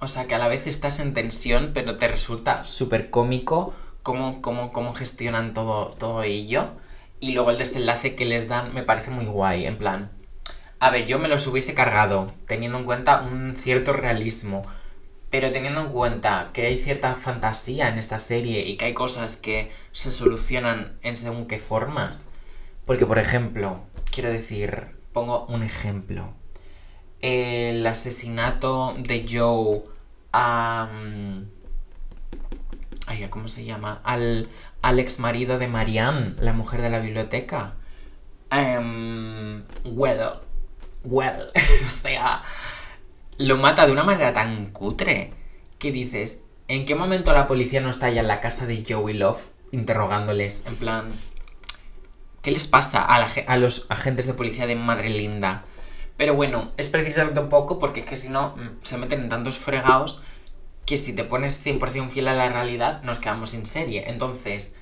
[0.00, 4.42] O sea, que a la vez estás en tensión, pero te resulta súper cómico cómo,
[4.42, 6.70] cómo, cómo, gestionan todo, todo ello.
[7.20, 10.10] Y luego el desenlace que les dan me parece muy guay, en plan...
[10.80, 14.62] A ver, yo me los hubiese cargado, teniendo en cuenta un cierto realismo.
[15.30, 19.36] Pero teniendo en cuenta que hay cierta fantasía en esta serie y que hay cosas
[19.36, 22.24] que se solucionan en según qué formas.
[22.84, 26.34] Porque, por ejemplo, quiero decir, pongo un ejemplo
[27.22, 29.82] el asesinato de Joe
[30.32, 30.90] a...
[33.06, 34.00] Ay, ¿cómo se llama?
[34.04, 34.48] Al,
[34.82, 37.74] al ex marido de Marianne, la mujer de la biblioteca.
[38.52, 40.40] Um, well,
[41.04, 41.50] well,
[41.84, 42.42] o sea,
[43.38, 45.32] lo mata de una manera tan cutre
[45.78, 49.14] que dices, ¿en qué momento la policía no está ya en la casa de Joey
[49.14, 50.66] Love interrogándoles?
[50.66, 51.08] En plan,
[52.42, 55.64] ¿qué les pasa a, a los agentes de policía de Madre Linda?
[56.22, 59.28] Pero bueno, es precisamente un poco porque es que si no mm, se meten en
[59.28, 60.22] tantos fregados
[60.86, 64.04] que si te pones 100% fiel a la realidad nos quedamos sin serie.
[64.06, 64.76] Entonces,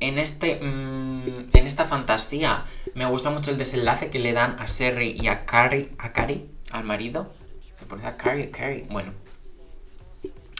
[0.00, 4.64] en, este, mm, en esta fantasía me gusta mucho el desenlace que le dan a
[4.64, 7.26] Sherry y a Carrie, a Carrie, al marido.
[7.78, 8.86] ¿Se pone a Carrie, a Carrie?
[8.88, 9.12] Bueno.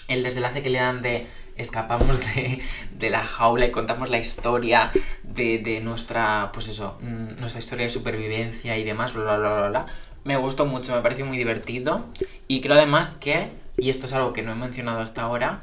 [0.07, 2.61] El desenlace que le dan de escapamos de,
[2.93, 4.91] de, la jaula y contamos la historia
[5.23, 9.55] de, de, nuestra, pues eso, mm, nuestra historia de supervivencia y demás, bla, bla, bla,
[9.55, 9.87] bla, bla
[10.27, 12.05] me gustó mucho, me pareció muy divertido.
[12.49, 15.63] Y creo además que, y esto es algo que no he mencionado hasta ahora,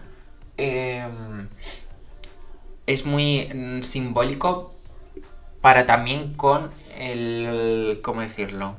[0.57, 1.47] em,
[2.87, 4.73] es muy mm, simbólico
[5.61, 8.75] para también con el, ¿cómo decirlo?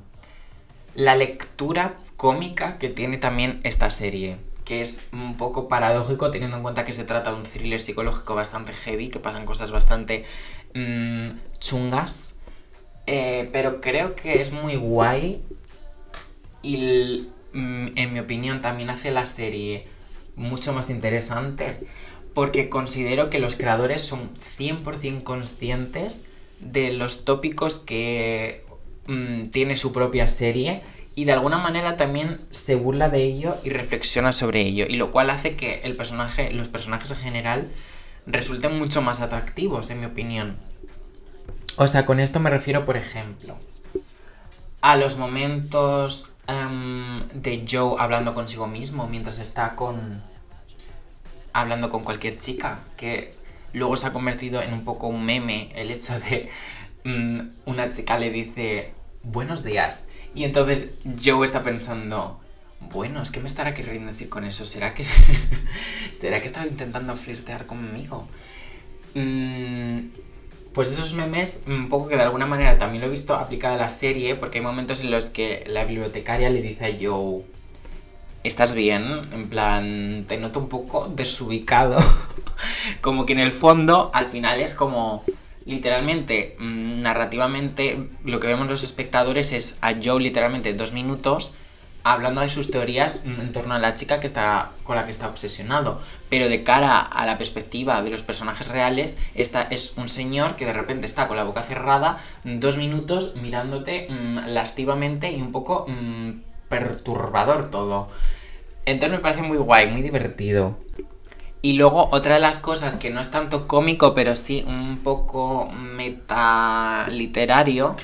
[0.94, 6.62] La lectura cómica que tiene también esta serie, que es un poco paradójico teniendo en
[6.62, 10.24] cuenta que se trata de un thriller psicológico bastante heavy, que pasan cosas bastante
[10.74, 11.28] mm,
[11.58, 12.34] chungas,
[13.06, 15.42] eh, pero creo que es muy guay
[16.64, 19.86] y mm, en mi opinión también hace la serie
[20.36, 21.78] mucho más interesante
[22.34, 26.22] porque considero que los creadores son 100% conscientes
[26.58, 28.64] de los tópicos que
[29.06, 30.82] mm, tiene su propia serie
[31.14, 34.86] y de alguna manera también se burla de ello y reflexiona sobre ello.
[34.88, 37.70] Y lo cual hace que el personaje, los personajes en general
[38.26, 40.56] resulten mucho más atractivos, en mi opinión.
[41.76, 43.56] O sea, con esto me refiero, por ejemplo,
[44.80, 50.22] a los momentos de Joe hablando consigo mismo mientras está con.
[51.52, 52.80] hablando con cualquier chica.
[52.96, 53.34] Que
[53.72, 56.48] luego se ha convertido en un poco un meme el hecho de.
[57.04, 58.92] Mm, una chica le dice
[59.22, 60.06] buenos días.
[60.34, 60.90] Y entonces
[61.22, 62.40] Joe está pensando,
[62.80, 64.66] bueno, es que me estará queriendo decir con eso.
[64.66, 65.04] ¿Será que,
[66.12, 68.26] ¿será que estaba intentando flirtear conmigo?
[69.14, 69.98] Mm,
[70.74, 73.78] pues esos memes, un poco que de alguna manera también lo he visto aplicado a
[73.78, 77.42] la serie, porque hay momentos en los que la bibliotecaria le dice a Joe,
[78.42, 79.22] ¿estás bien?
[79.32, 81.98] En plan, te noto un poco desubicado.
[83.00, 85.24] como que en el fondo, al final es como
[85.64, 91.54] literalmente, mm, narrativamente, lo que vemos los espectadores es a Joe literalmente dos minutos
[92.04, 95.26] hablando de sus teorías en torno a la chica que está con la que está
[95.26, 96.00] obsesionado.
[96.28, 100.66] Pero de cara a la perspectiva de los personajes reales, esta es un señor que
[100.66, 105.86] de repente está con la boca cerrada, dos minutos mirándote mm, lastivamente y un poco
[105.88, 108.08] mm, perturbador todo.
[108.84, 110.76] Entonces me parece muy guay, muy divertido.
[111.62, 115.70] Y luego otra de las cosas que no es tanto cómico, pero sí un poco
[115.72, 117.96] metaliterario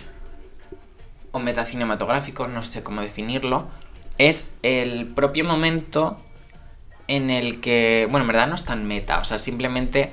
[1.32, 3.68] o metacinematográfico, no sé cómo definirlo,
[4.20, 6.20] es el propio momento
[7.08, 10.10] en el que, bueno, en verdad no es tan meta, o sea, simplemente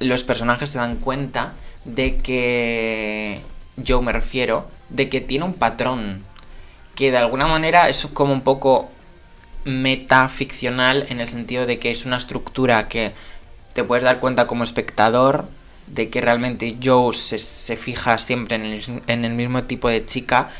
[0.00, 1.54] los personajes se dan cuenta
[1.86, 3.40] de que,
[3.78, 6.24] yo me refiero, de que tiene un patrón,
[6.94, 8.90] que de alguna manera es como un poco
[9.64, 13.14] metaficcional en el sentido de que es una estructura que
[13.72, 15.48] te puedes dar cuenta como espectador
[15.86, 20.50] de que realmente Joe se, fija siempre en el, mismo tipo de chica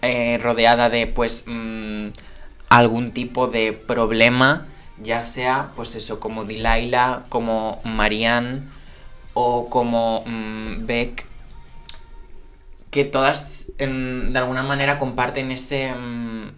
[0.00, 2.08] eh, rodeada de pues mm,
[2.68, 4.66] algún tipo de problema
[5.00, 8.62] ya sea pues eso como Delilah como Marianne
[9.34, 11.26] o como mm, Beck
[12.90, 16.50] que todas de alguna manera comparten ese mm,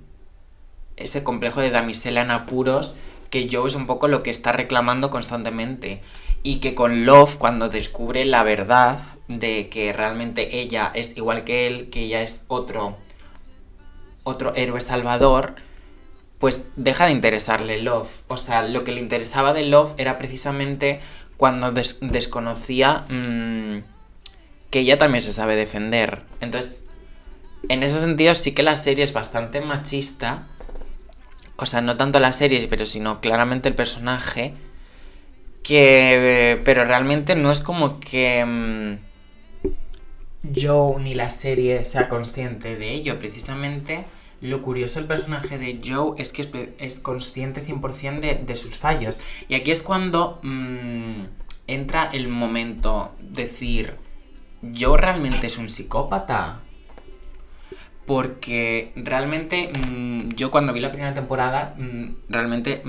[0.97, 2.95] ese complejo de damisela en apuros
[3.31, 6.01] que Joe es un poco lo que está reclamando constantemente.
[6.43, 11.67] Y que con Love, cuando descubre la verdad de que realmente ella es igual que
[11.67, 12.97] él, que ella es otro,
[14.23, 15.57] otro héroe salvador,
[16.39, 18.09] pues deja de interesarle Love.
[18.28, 21.01] O sea, lo que le interesaba de Love era precisamente
[21.36, 23.82] cuando desconocía mm,
[24.70, 26.22] que ella también se sabe defender.
[26.41, 26.84] Entonces,
[27.68, 30.47] en ese sentido sí que la serie es bastante machista
[31.61, 34.55] o sea, no tanto la serie, pero sino claramente el personaje,
[35.64, 38.99] que, pero realmente no es como que mm,
[40.55, 44.05] Joe ni la serie sea consciente de ello, precisamente
[44.41, 49.18] lo curioso del personaje de Joe es que es, consciente 100% de, de, sus fallos.
[49.49, 51.24] Y aquí es cuando mm,
[51.66, 53.97] entra el momento decir,
[54.62, 56.61] ¿Joe realmente es un psicópata?
[58.09, 62.82] porque realmente mm, yo cuando vi la primera temporada, mm, realmente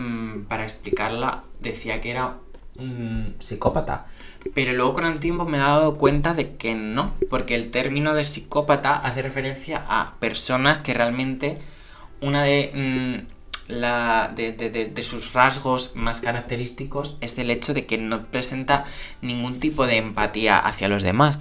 [0.47, 2.37] para explicarla decía que era
[2.77, 4.07] un psicópata.
[4.53, 8.13] Pero luego con el tiempo me he dado cuenta de que no, porque el término
[8.13, 11.59] de psicópata hace referencia a personas que realmente
[12.21, 13.25] una de,
[13.67, 18.85] la, de, sus rasgos más característicos es el hecho de que no presenta
[19.21, 21.39] ningún tipo de empatía hacia los demás.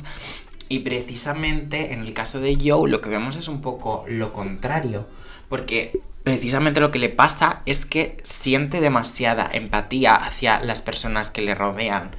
[0.69, 5.07] Y precisamente en el caso de Joe lo que vemos es un poco lo contrario,
[5.49, 11.41] porque precisamente lo que le pasa es que siente demasiada empatía hacia las personas que
[11.41, 12.11] le rodean.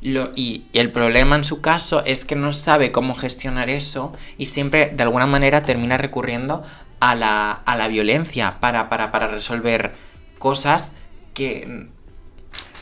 [0.00, 4.92] Y, el problema en su caso es que no sabe cómo gestionar eso y siempre
[4.94, 6.62] de alguna manera termina recurriendo
[7.00, 9.94] a la, a la violencia para, para, para, resolver
[10.38, 10.92] cosas
[11.34, 11.88] que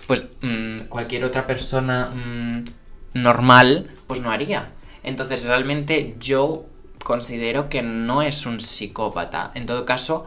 [0.07, 2.65] pues mm, cualquier otra persona mm,
[3.15, 4.73] normal pues no haría.
[5.03, 6.67] Entonces realmente yo
[7.03, 9.53] considero que no es un psicópata.
[9.55, 10.27] En todo caso,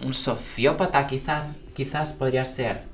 [0.00, 2.93] un sociópata quizás, quizás podría ser.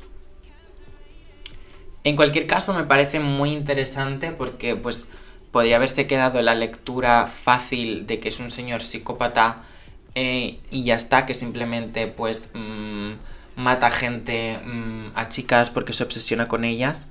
[2.04, 5.08] En cualquier caso me parece muy interesante porque pues
[5.52, 9.62] podría haberse quedado la lectura fácil de que es un señor psicópata
[10.14, 13.12] eh, y ya está, que simplemente pues mm,
[13.56, 17.06] mata gente mm, a chicas porque se obsesiona con ellas.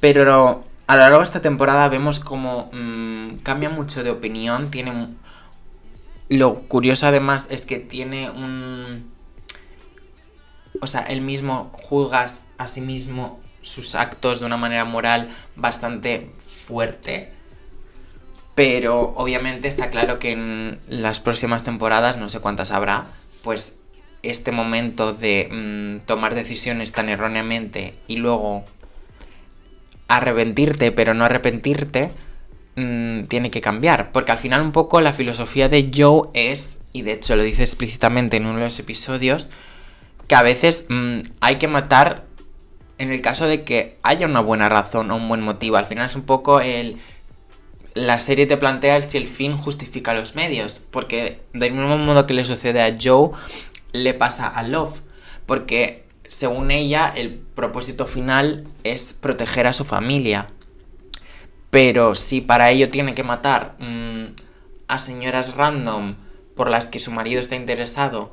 [0.00, 4.70] Pero a lo largo de esta temporada vemos como mm, cambia mucho de opinión.
[4.70, 5.08] Tiene.
[6.28, 9.10] Lo curioso además es que tiene un.
[10.80, 12.26] O sea, él mismo juzga
[12.58, 16.30] a sí mismo sus actos de una manera moral bastante
[16.66, 17.30] fuerte.
[18.54, 23.06] Pero obviamente está claro que en las próximas temporadas, no sé cuántas habrá,
[23.42, 23.76] pues
[24.22, 28.64] este momento de mm, tomar decisiones tan erróneamente y luego
[30.08, 32.12] arrepentirte, pero no arrepentirte,
[32.76, 34.12] mm, tiene que cambiar.
[34.12, 37.62] Porque al final un poco la filosofía de Joe es, y de hecho lo dice
[37.62, 39.50] explícitamente en uno de los episodios,
[40.28, 42.25] que a veces mm, hay que matar
[42.98, 45.76] en el caso de que haya una buena razón o un buen motivo.
[45.76, 46.98] Al final es un poco el...
[47.94, 50.80] La serie te plantea si el fin justifica los medios.
[50.90, 53.30] Porque del mismo modo que le sucede a Joe,
[53.92, 55.00] le pasa a Love.
[55.46, 60.48] Porque según ella, el propósito final es proteger a su familia.
[61.70, 64.34] Pero si para ello tiene que matar mm,
[64.88, 66.16] a señoras random
[66.54, 68.32] por las que su marido está interesado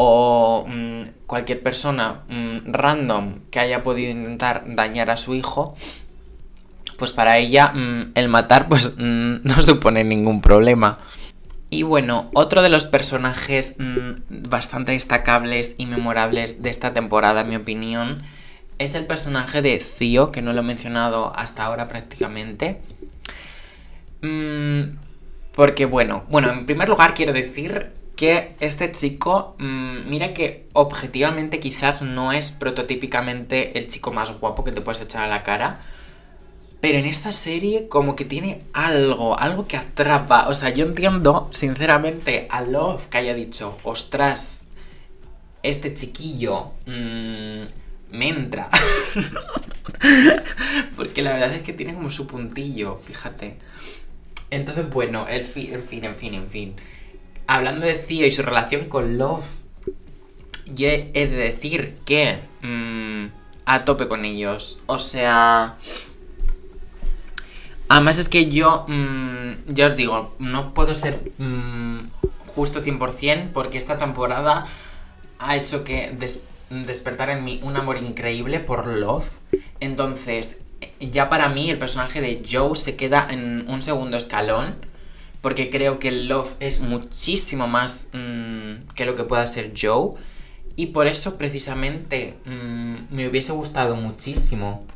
[0.00, 5.74] o mm, cualquier persona mm, random que haya podido intentar dañar a su hijo,
[6.96, 7.72] pues para ella
[8.14, 10.98] el matar pues no supone ningún problema.
[11.68, 17.48] Y bueno, otro de los personajes mm, bastante destacables y memorables de esta temporada, en
[17.48, 18.22] mi opinión,
[18.78, 22.80] es el personaje de Theo, que no lo he mencionado hasta ahora prácticamente.
[24.22, 24.96] Mm,
[25.56, 31.60] porque bueno, bueno, en primer lugar quiero decir que este chico, mm, mira que objetivamente
[31.60, 35.78] quizás no es prototípicamente el chico más guapo que te puedes echar a la cara
[36.80, 40.48] pero en esta serie como que tiene algo, algo que atrapa.
[40.48, 44.66] O sea, yo entiendo sinceramente a Love que haya dicho, ostras,
[45.62, 47.62] este chiquillo mmm,
[48.12, 48.68] me entra.
[50.96, 53.56] Porque la verdad es que tiene como su puntillo, fíjate.
[54.50, 56.74] Entonces, bueno, el fin, en fin, en fin, en fin.
[57.48, 59.44] Hablando de Theo y su relación con Love,
[60.66, 62.38] yo he de decir que...
[62.62, 63.26] Mmm,
[63.68, 64.80] a tope con ellos.
[64.86, 65.76] O sea...
[67.90, 71.98] Además es que yo, mm, ya os digo, no puedo ser mm,
[72.54, 74.66] justo 100% porque esta temporada
[75.38, 76.14] ha hecho que
[76.70, 79.30] despertar en mí un amor increíble por Love.
[79.80, 80.58] Entonces,
[81.00, 84.76] ya para mí el personaje de Joe se queda en un segundo escalón
[85.40, 90.12] porque creo que Love es muchísimo más mm, que lo que pueda ser Joe.
[90.76, 92.36] Y por eso precisamente
[93.10, 94.86] me hubiese gustado muchísimo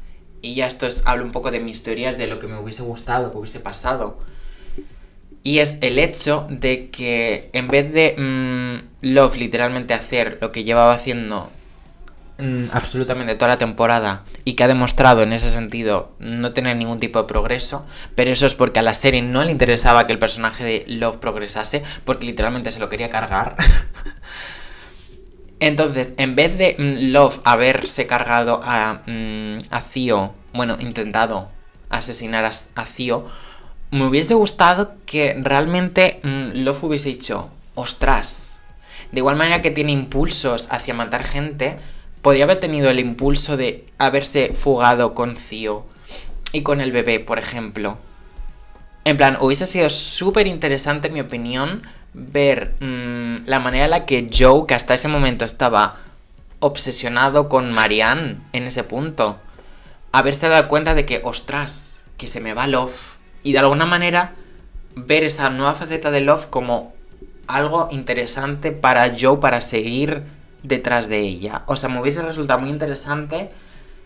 [0.43, 2.82] y ya esto es, hablo un poco de mis teorías de lo que me hubiese
[2.82, 4.18] gustado, que hubiese pasado.
[5.45, 10.64] Y es el hecho de que en vez de mm, Love literalmente hacer lo que
[10.64, 11.51] llevaba haciendo
[12.43, 17.01] mm, absolutamente toda la temporada y que ha demostrado en ese sentido no tener ningún
[17.01, 20.18] tipo de progreso, pero eso es porque a la serie no le interesaba que el
[20.18, 23.57] personaje de Love progresase, porque literalmente se lo quería cargar.
[25.61, 31.49] Entonces, en vez de mm, Love haberse cargado a, mm, a Theo, bueno, intentado
[31.88, 33.28] asesinar a, a Theo,
[33.93, 38.59] me hubiese gustado que realmente Love hubiese dicho, ostras.
[39.12, 41.76] De igual manera que tiene impulsos hacia matar gente,
[42.22, 45.84] podría haber tenido el impulso de haberse fugado con Theo
[46.52, 47.98] y con el bebé, por ejemplo.
[49.04, 51.82] En plan, hubiese sido súper interesante, en mi opinión,
[52.14, 55.96] ver mm, la manera en la que Joe, que hasta ese momento estaba
[56.60, 59.38] obsesionado con Marianne en ese punto,
[60.12, 63.16] haberse dado cuenta de que, ostras, que se me va Love.
[63.42, 64.34] Y de alguna manera
[64.94, 66.94] ver esa nueva faceta de Love como
[67.48, 70.22] algo interesante para Joe para seguir
[70.62, 71.62] detrás de ella.
[71.66, 73.50] O sea, me hubiese resultado muy interesante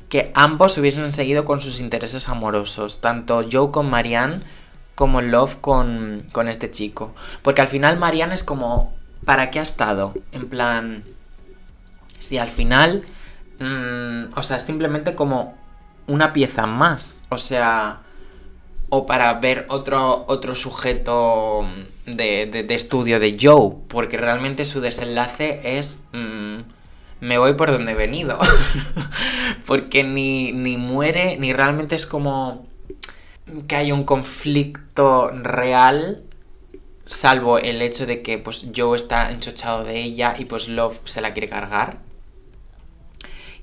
[0.09, 4.43] que ambos hubiesen seguido con sus intereses amorosos, tanto Joe con Marianne
[4.95, 7.15] como love con, con este chico.
[7.43, 8.95] Porque al final Marianne es como,
[9.25, 10.15] ¿para qué ha estado?
[10.33, 11.05] En plan,
[12.19, 13.05] si al final,
[13.59, 15.57] mm, o sea, simplemente como
[16.07, 17.21] una pieza más.
[17.29, 18.01] O sea,
[18.89, 21.67] o para ver otro, otro sujeto
[22.07, 23.75] de, de, estudio de Joe.
[23.89, 26.01] Porque realmente su desenlace es...
[26.13, 26.61] Mm,
[27.21, 28.39] me voy por donde he venido.
[29.67, 32.67] porque ni, ni muere, ni realmente es como
[33.69, 36.25] que hay un conflicto real,
[37.07, 41.21] salvo el hecho de que pues Joe está enchochado de ella y pues Love se
[41.21, 41.99] la quiere cargar.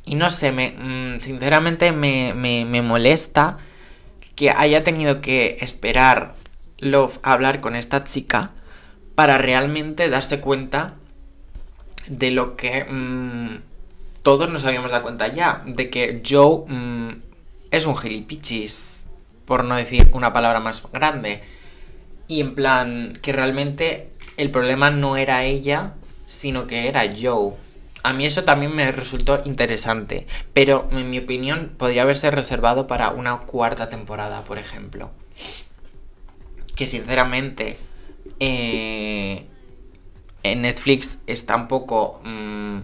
[0.05, 3.57] Y no sé, me, mm, sinceramente me, me, molesta
[4.36, 6.36] que haya tenido que esperar
[6.79, 8.51] Love a hablar con esta chica
[9.15, 10.95] para realmente darse cuenta
[12.07, 13.59] de lo que mm,
[14.21, 17.21] todos nos habíamos dado cuenta ya, de que Joe mm,
[17.71, 19.05] es un gilipichis
[19.45, 21.41] por no decir una palabra más grande.
[22.27, 25.93] Y en plan, que realmente el problema no era ella,
[26.25, 27.53] sino que era Joe.
[28.03, 33.09] A mí eso también me resultó interesante, pero en mi opinión podría haberse reservado para
[33.09, 35.09] una cuarta temporada, por ejemplo.
[36.75, 37.77] que sinceramente
[38.39, 39.45] eh,
[40.43, 42.79] en Netflix está un poco mmm,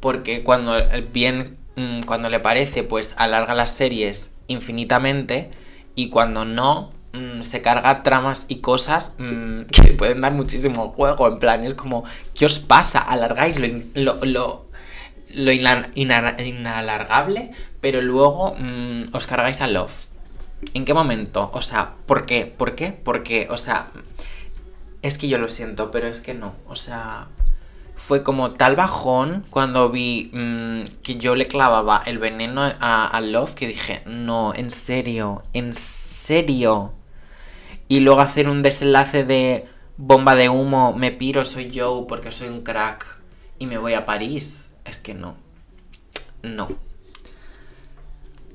[0.00, 0.74] porque cuando
[1.12, 5.50] bien mm, cuando le parece pues alarga las series infinitamente
[5.94, 11.28] y cuando no mm, se carga tramas y cosas mm, que pueden dar muchísimo juego
[11.28, 12.04] en plan es como
[12.34, 12.98] ¿qué os pasa?
[12.98, 13.58] alargáis
[13.94, 14.66] lo, lo,
[15.34, 17.50] lo, inalargable
[17.80, 18.56] pero luego
[19.12, 20.06] os cargáis a Love
[20.74, 21.50] ¿en qué momento?
[21.52, 22.46] o sea ¿por qué?
[22.46, 22.92] ¿por qué?
[22.92, 23.48] ¿por qué?
[23.50, 23.88] o sea
[25.02, 27.28] es que yo lo siento pero es que no o sea
[27.98, 33.54] fue como tal bajón cuando vi mm, que yo le clavaba el veneno a, Love
[33.54, 36.92] que dije, no, en serio, en serio.
[37.88, 39.66] Y luego hacer un desenlace de
[39.96, 43.20] bomba de humo, me piro, soy yo porque soy un crack
[43.58, 44.70] y me voy a París.
[44.84, 45.36] Es que no.
[46.42, 46.68] No.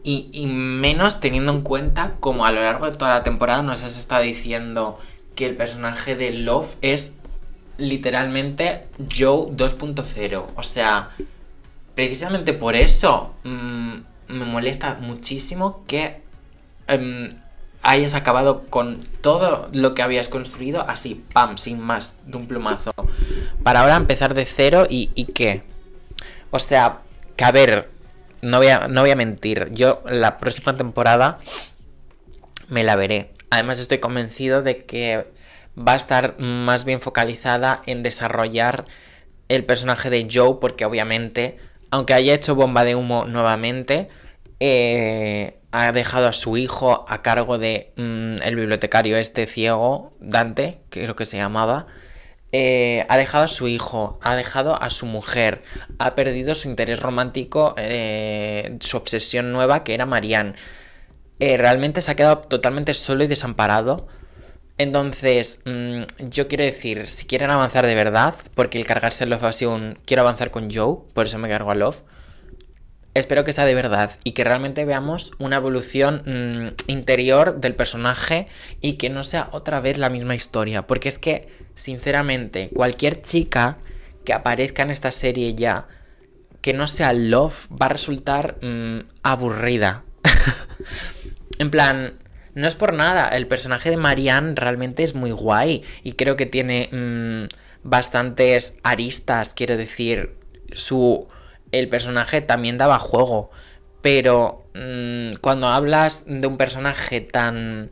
[0.04, 3.84] Y, y menos teniendo en cuenta como a lo largo de toda la temporada nos
[3.84, 5.00] has estado diciendo
[5.36, 7.16] que el personaje de Love es
[7.78, 10.46] literalmente Joe 2.0.
[10.56, 11.10] O sea,
[11.96, 13.94] precisamente por eso mm,
[14.28, 16.22] me molesta muchísimo que
[16.88, 17.30] em,
[17.84, 22.94] hayas acabado con todo lo que habías construido así, pam, sin más, de un plumazo.
[23.62, 25.64] Para ahora empezar de cero y, qué.
[26.50, 27.00] O sea,
[27.36, 27.90] que a ver,
[28.42, 29.70] no voy a, no voy a mentir.
[29.74, 31.40] Yo la próxima temporada
[32.70, 33.32] me la veré.
[33.50, 35.28] Además estoy convencido de que
[35.78, 38.86] va a estar más bien focalizada en desarrollar
[39.50, 41.58] el personaje de Joe, porque obviamente,
[41.92, 44.08] aunque haya hecho bomba de humo nuevamente,
[44.60, 50.80] eh, ha dejado a su hijo a cargo de mm, el bibliotecario este ciego, Dante,
[50.90, 51.88] creo que se llamaba.
[52.54, 55.64] Eh, ha dejado a su hijo, ha dejado a su mujer,
[56.00, 60.54] ha perdido su interés romántico, eh, su obsesión nueva que era Marianne.
[61.40, 64.08] realmente se ha quedado totalmente solo y desamparado
[64.78, 69.44] entonces, mm, yo quiero decir, si quieren avanzar de verdad, porque el cargarse el Love
[69.44, 72.02] ha sido un quiero avanzar con Joe, por eso me cargo a Love.
[73.14, 78.48] Espero que sea de verdad y que realmente veamos una evolución mm, interior del personaje
[78.82, 80.88] y que no sea otra vez la misma historia.
[80.88, 83.78] Porque es que, sinceramente, cualquier chica
[84.26, 85.88] que aparezca en esta serie ya,
[86.62, 90.04] que no sea Love, va a resultar mm, aburrida.
[91.60, 92.14] en plan,
[92.56, 96.46] no es por nada, el personaje de Marianne realmente es muy guay y creo que
[96.48, 97.54] tiene mm,
[97.84, 100.36] bastantes aristas, quiero decir,
[100.72, 101.28] su
[101.74, 103.50] el personaje también daba juego,
[104.02, 107.90] pero mm, cuando hablas de un personaje tan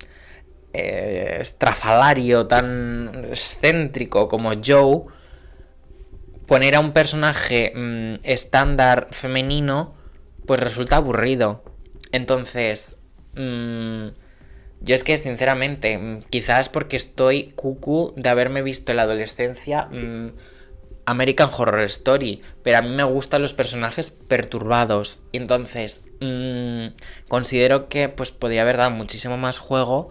[0.74, 5.04] eh, estrafalario, tan excéntrico como Joe,
[6.46, 9.96] poner a un personaje mm, estándar femenino,
[10.46, 11.64] pues resulta aburrido.
[12.12, 13.00] Entonces,
[13.34, 19.90] yo es que, sinceramente, mm, quizás porque estoy cucu de haberme visto en la adolescencia
[21.12, 25.22] American Horror Story, pero a mí me gustan los personajes perturbados.
[25.34, 26.88] Entonces, mm,
[27.28, 30.10] considero que pues podría haber dado muchísimo más juego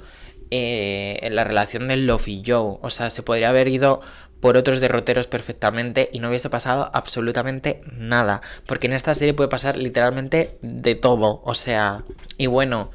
[0.51, 2.79] eh, en la relación de Love y Joe.
[2.83, 4.01] O sea, se podría haber ido
[4.41, 8.41] por otros derroteros perfectamente y no hubiese pasado absolutamente nada.
[8.67, 11.43] Porque en esta serie puede pasar literalmente de todo.
[11.45, 12.05] O sea,
[12.37, 12.91] y bueno,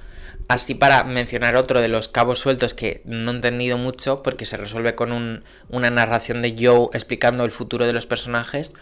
[0.48, 4.58] Así para mencionar otro de los cabos sueltos que no he entendido mucho porque se
[4.58, 8.74] resuelve con una narración de Joe explicando el futuro de los personajes.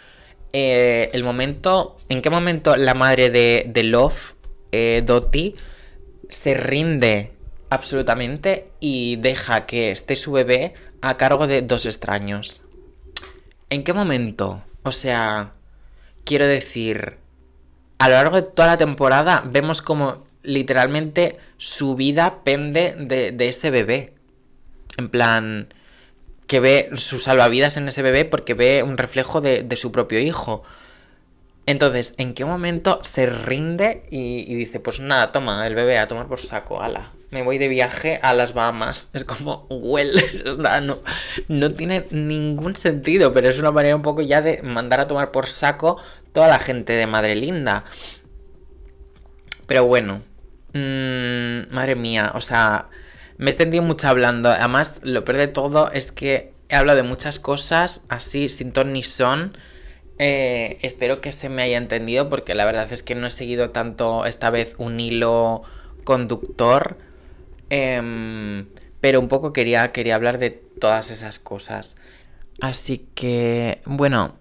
[0.52, 4.34] Eh, el momento, ¿en qué momento la madre de, Love,
[4.74, 5.56] eh, Dottie,
[6.28, 7.32] se rinde
[7.70, 12.62] absolutamente y deja que esté su bebé a cargo de dos extraños?
[13.70, 14.64] ¿En qué momento?
[14.84, 15.54] O sea,
[16.26, 17.18] quiero decir,
[18.00, 23.72] a lo largo de toda la temporada vemos como literalmente su vida pende de, ese
[23.72, 24.14] bebé.
[24.98, 25.74] En plan,
[26.46, 30.64] que ve su salvavidas en ese bebé porque ve un reflejo de, su propio hijo.
[31.66, 36.28] Entonces, ¿en qué momento se rinde y, dice, pues nada, toma, el bebé a tomar
[36.28, 39.10] por saco, ala, me voy de viaje a las Bahamas?
[39.14, 40.22] Es como, huele,
[40.82, 41.00] no,
[41.48, 45.32] no tiene ningún sentido, pero es una manera un poco ya de mandar a tomar
[45.32, 45.98] por saco
[46.34, 47.86] toda la gente de Madre Linda.
[49.66, 50.22] Pero bueno,
[50.74, 52.90] Mmm, madre mía, o sea,
[53.38, 54.50] me he extendido mucho hablando.
[54.50, 58.94] Además, lo peor de todo es que he hablado de muchas cosas así, sin ton
[58.94, 59.58] ni son.
[60.20, 63.72] Eh, espero que se me haya entendido porque la verdad es que no he seguido
[63.72, 65.64] tanto esta vez un hilo
[66.04, 66.98] conductor.
[67.70, 68.68] Em,
[69.02, 71.96] pero un poco quería, quería hablar de todas esas cosas.
[72.62, 74.36] Así que, bueno,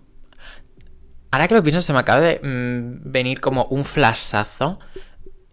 [1.31, 4.79] ahora que lo pienso se me acaba de mm, venir como un flashazo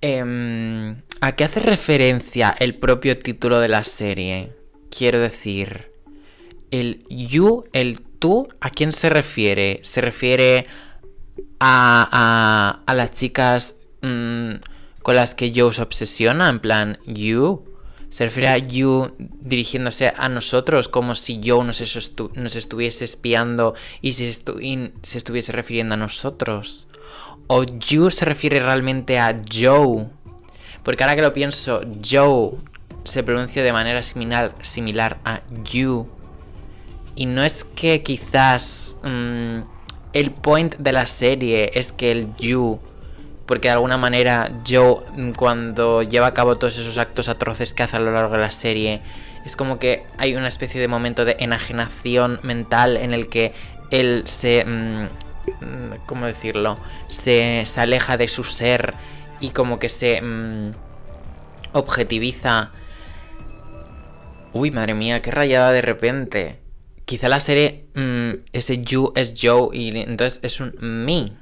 [0.01, 4.53] Em, ¿A qué hace referencia el propio título de la serie?
[4.89, 5.91] Quiero decir,
[6.71, 9.81] el you, el tú, ¿a quién se refiere?
[9.83, 10.67] ¿Se refiere
[11.59, 14.51] a, a, las chicas mm,
[15.01, 16.47] con las que Joe se obsesiona?
[16.47, 17.65] En plan, you.
[18.07, 21.81] Se refiere a you dirigiéndose a nosotros como si Joe nos,
[22.35, 26.87] nos estuviese espiando y se, se estuviese refiriendo a nosotros.
[27.51, 30.07] O you se refiere realmente a Joe
[30.83, 32.53] porque ahora que lo pienso, Joe
[33.03, 36.07] se pronuncia de manera similar, similar a you.
[37.15, 39.59] Y no es que quizás mm,
[40.13, 42.79] el point de la serie es que el you,
[43.45, 47.83] porque de alguna manera Joe mm, cuando lleva a cabo todos esos actos atroces que
[47.83, 49.01] hace a lo largo de la serie,
[49.45, 53.53] es como que hay una especie de momento de enajenación mental en el que
[53.91, 54.63] él se...
[54.65, 55.28] Mm,
[56.05, 56.77] ¿Cómo decirlo?
[57.07, 58.93] Se, aleja de su ser
[59.39, 60.71] y como que se mm,
[61.73, 62.71] objetiviza.
[64.53, 66.59] Uy, madre mía, qué rayada de repente.
[67.05, 71.37] Quizá la serie, mm, ese you es Joe y entonces es un me.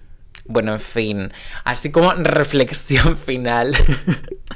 [0.46, 1.34] Bueno, en fin,
[1.66, 3.76] así como reflexión final.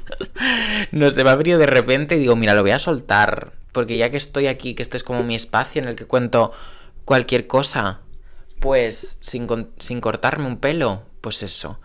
[0.91, 3.53] no se me venido de repente y digo, mira, lo voy a soltar.
[3.71, 6.51] Porque ya que estoy aquí, que este es como mi espacio en el que cuento
[7.05, 8.01] cualquier cosa,
[8.61, 9.47] pues sin,
[9.79, 11.81] sin cortarme un pelo, pues eso.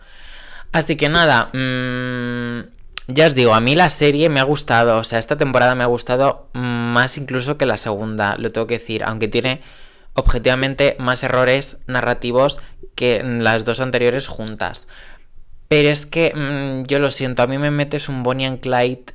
[0.71, 2.69] Así que nada, mmm,
[3.07, 5.83] ya os digo, a mí la serie me ha gustado, o sea, esta temporada me
[5.83, 9.61] ha gustado más incluso que la segunda, lo tengo que decir, aunque tiene
[10.13, 12.59] objetivamente más errores narrativos
[12.95, 14.87] que las dos anteriores juntas.
[15.67, 19.05] Pero es que mmm, yo lo siento, a mí me metes un Bonnie and Clyde,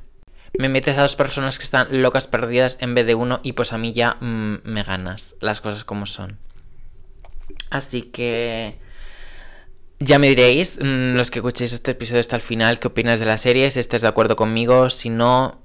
[0.59, 3.71] me metes a dos personas que están locas perdidas en vez de uno y pues
[3.73, 6.39] a mí ya mmm, me ganas las cosas como son.
[7.73, 8.77] Así que...
[9.99, 13.25] Ya me diréis, mm, los que escuchéis este episodio hasta el final, qué opinas de
[13.25, 15.61] la serie, si estés de acuerdo conmigo, si no,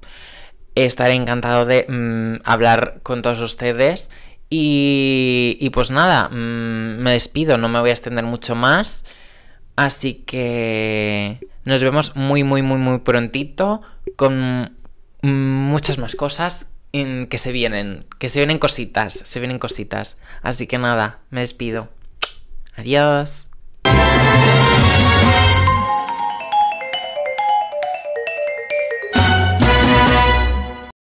[0.75, 4.11] estaré encantado de mm, hablar con todos ustedes.
[4.49, 9.05] Y, pues nada, mm, me despido, no me voy a extender mucho más.
[9.77, 13.83] Así que nos vemos muy, muy, muy, muy prontito
[14.17, 14.77] con
[15.23, 20.17] muchas más cosas que se vienen, que se vienen cositas, se vienen cositas.
[20.43, 21.97] Así que nada, me despido.
[22.79, 23.49] Adiós.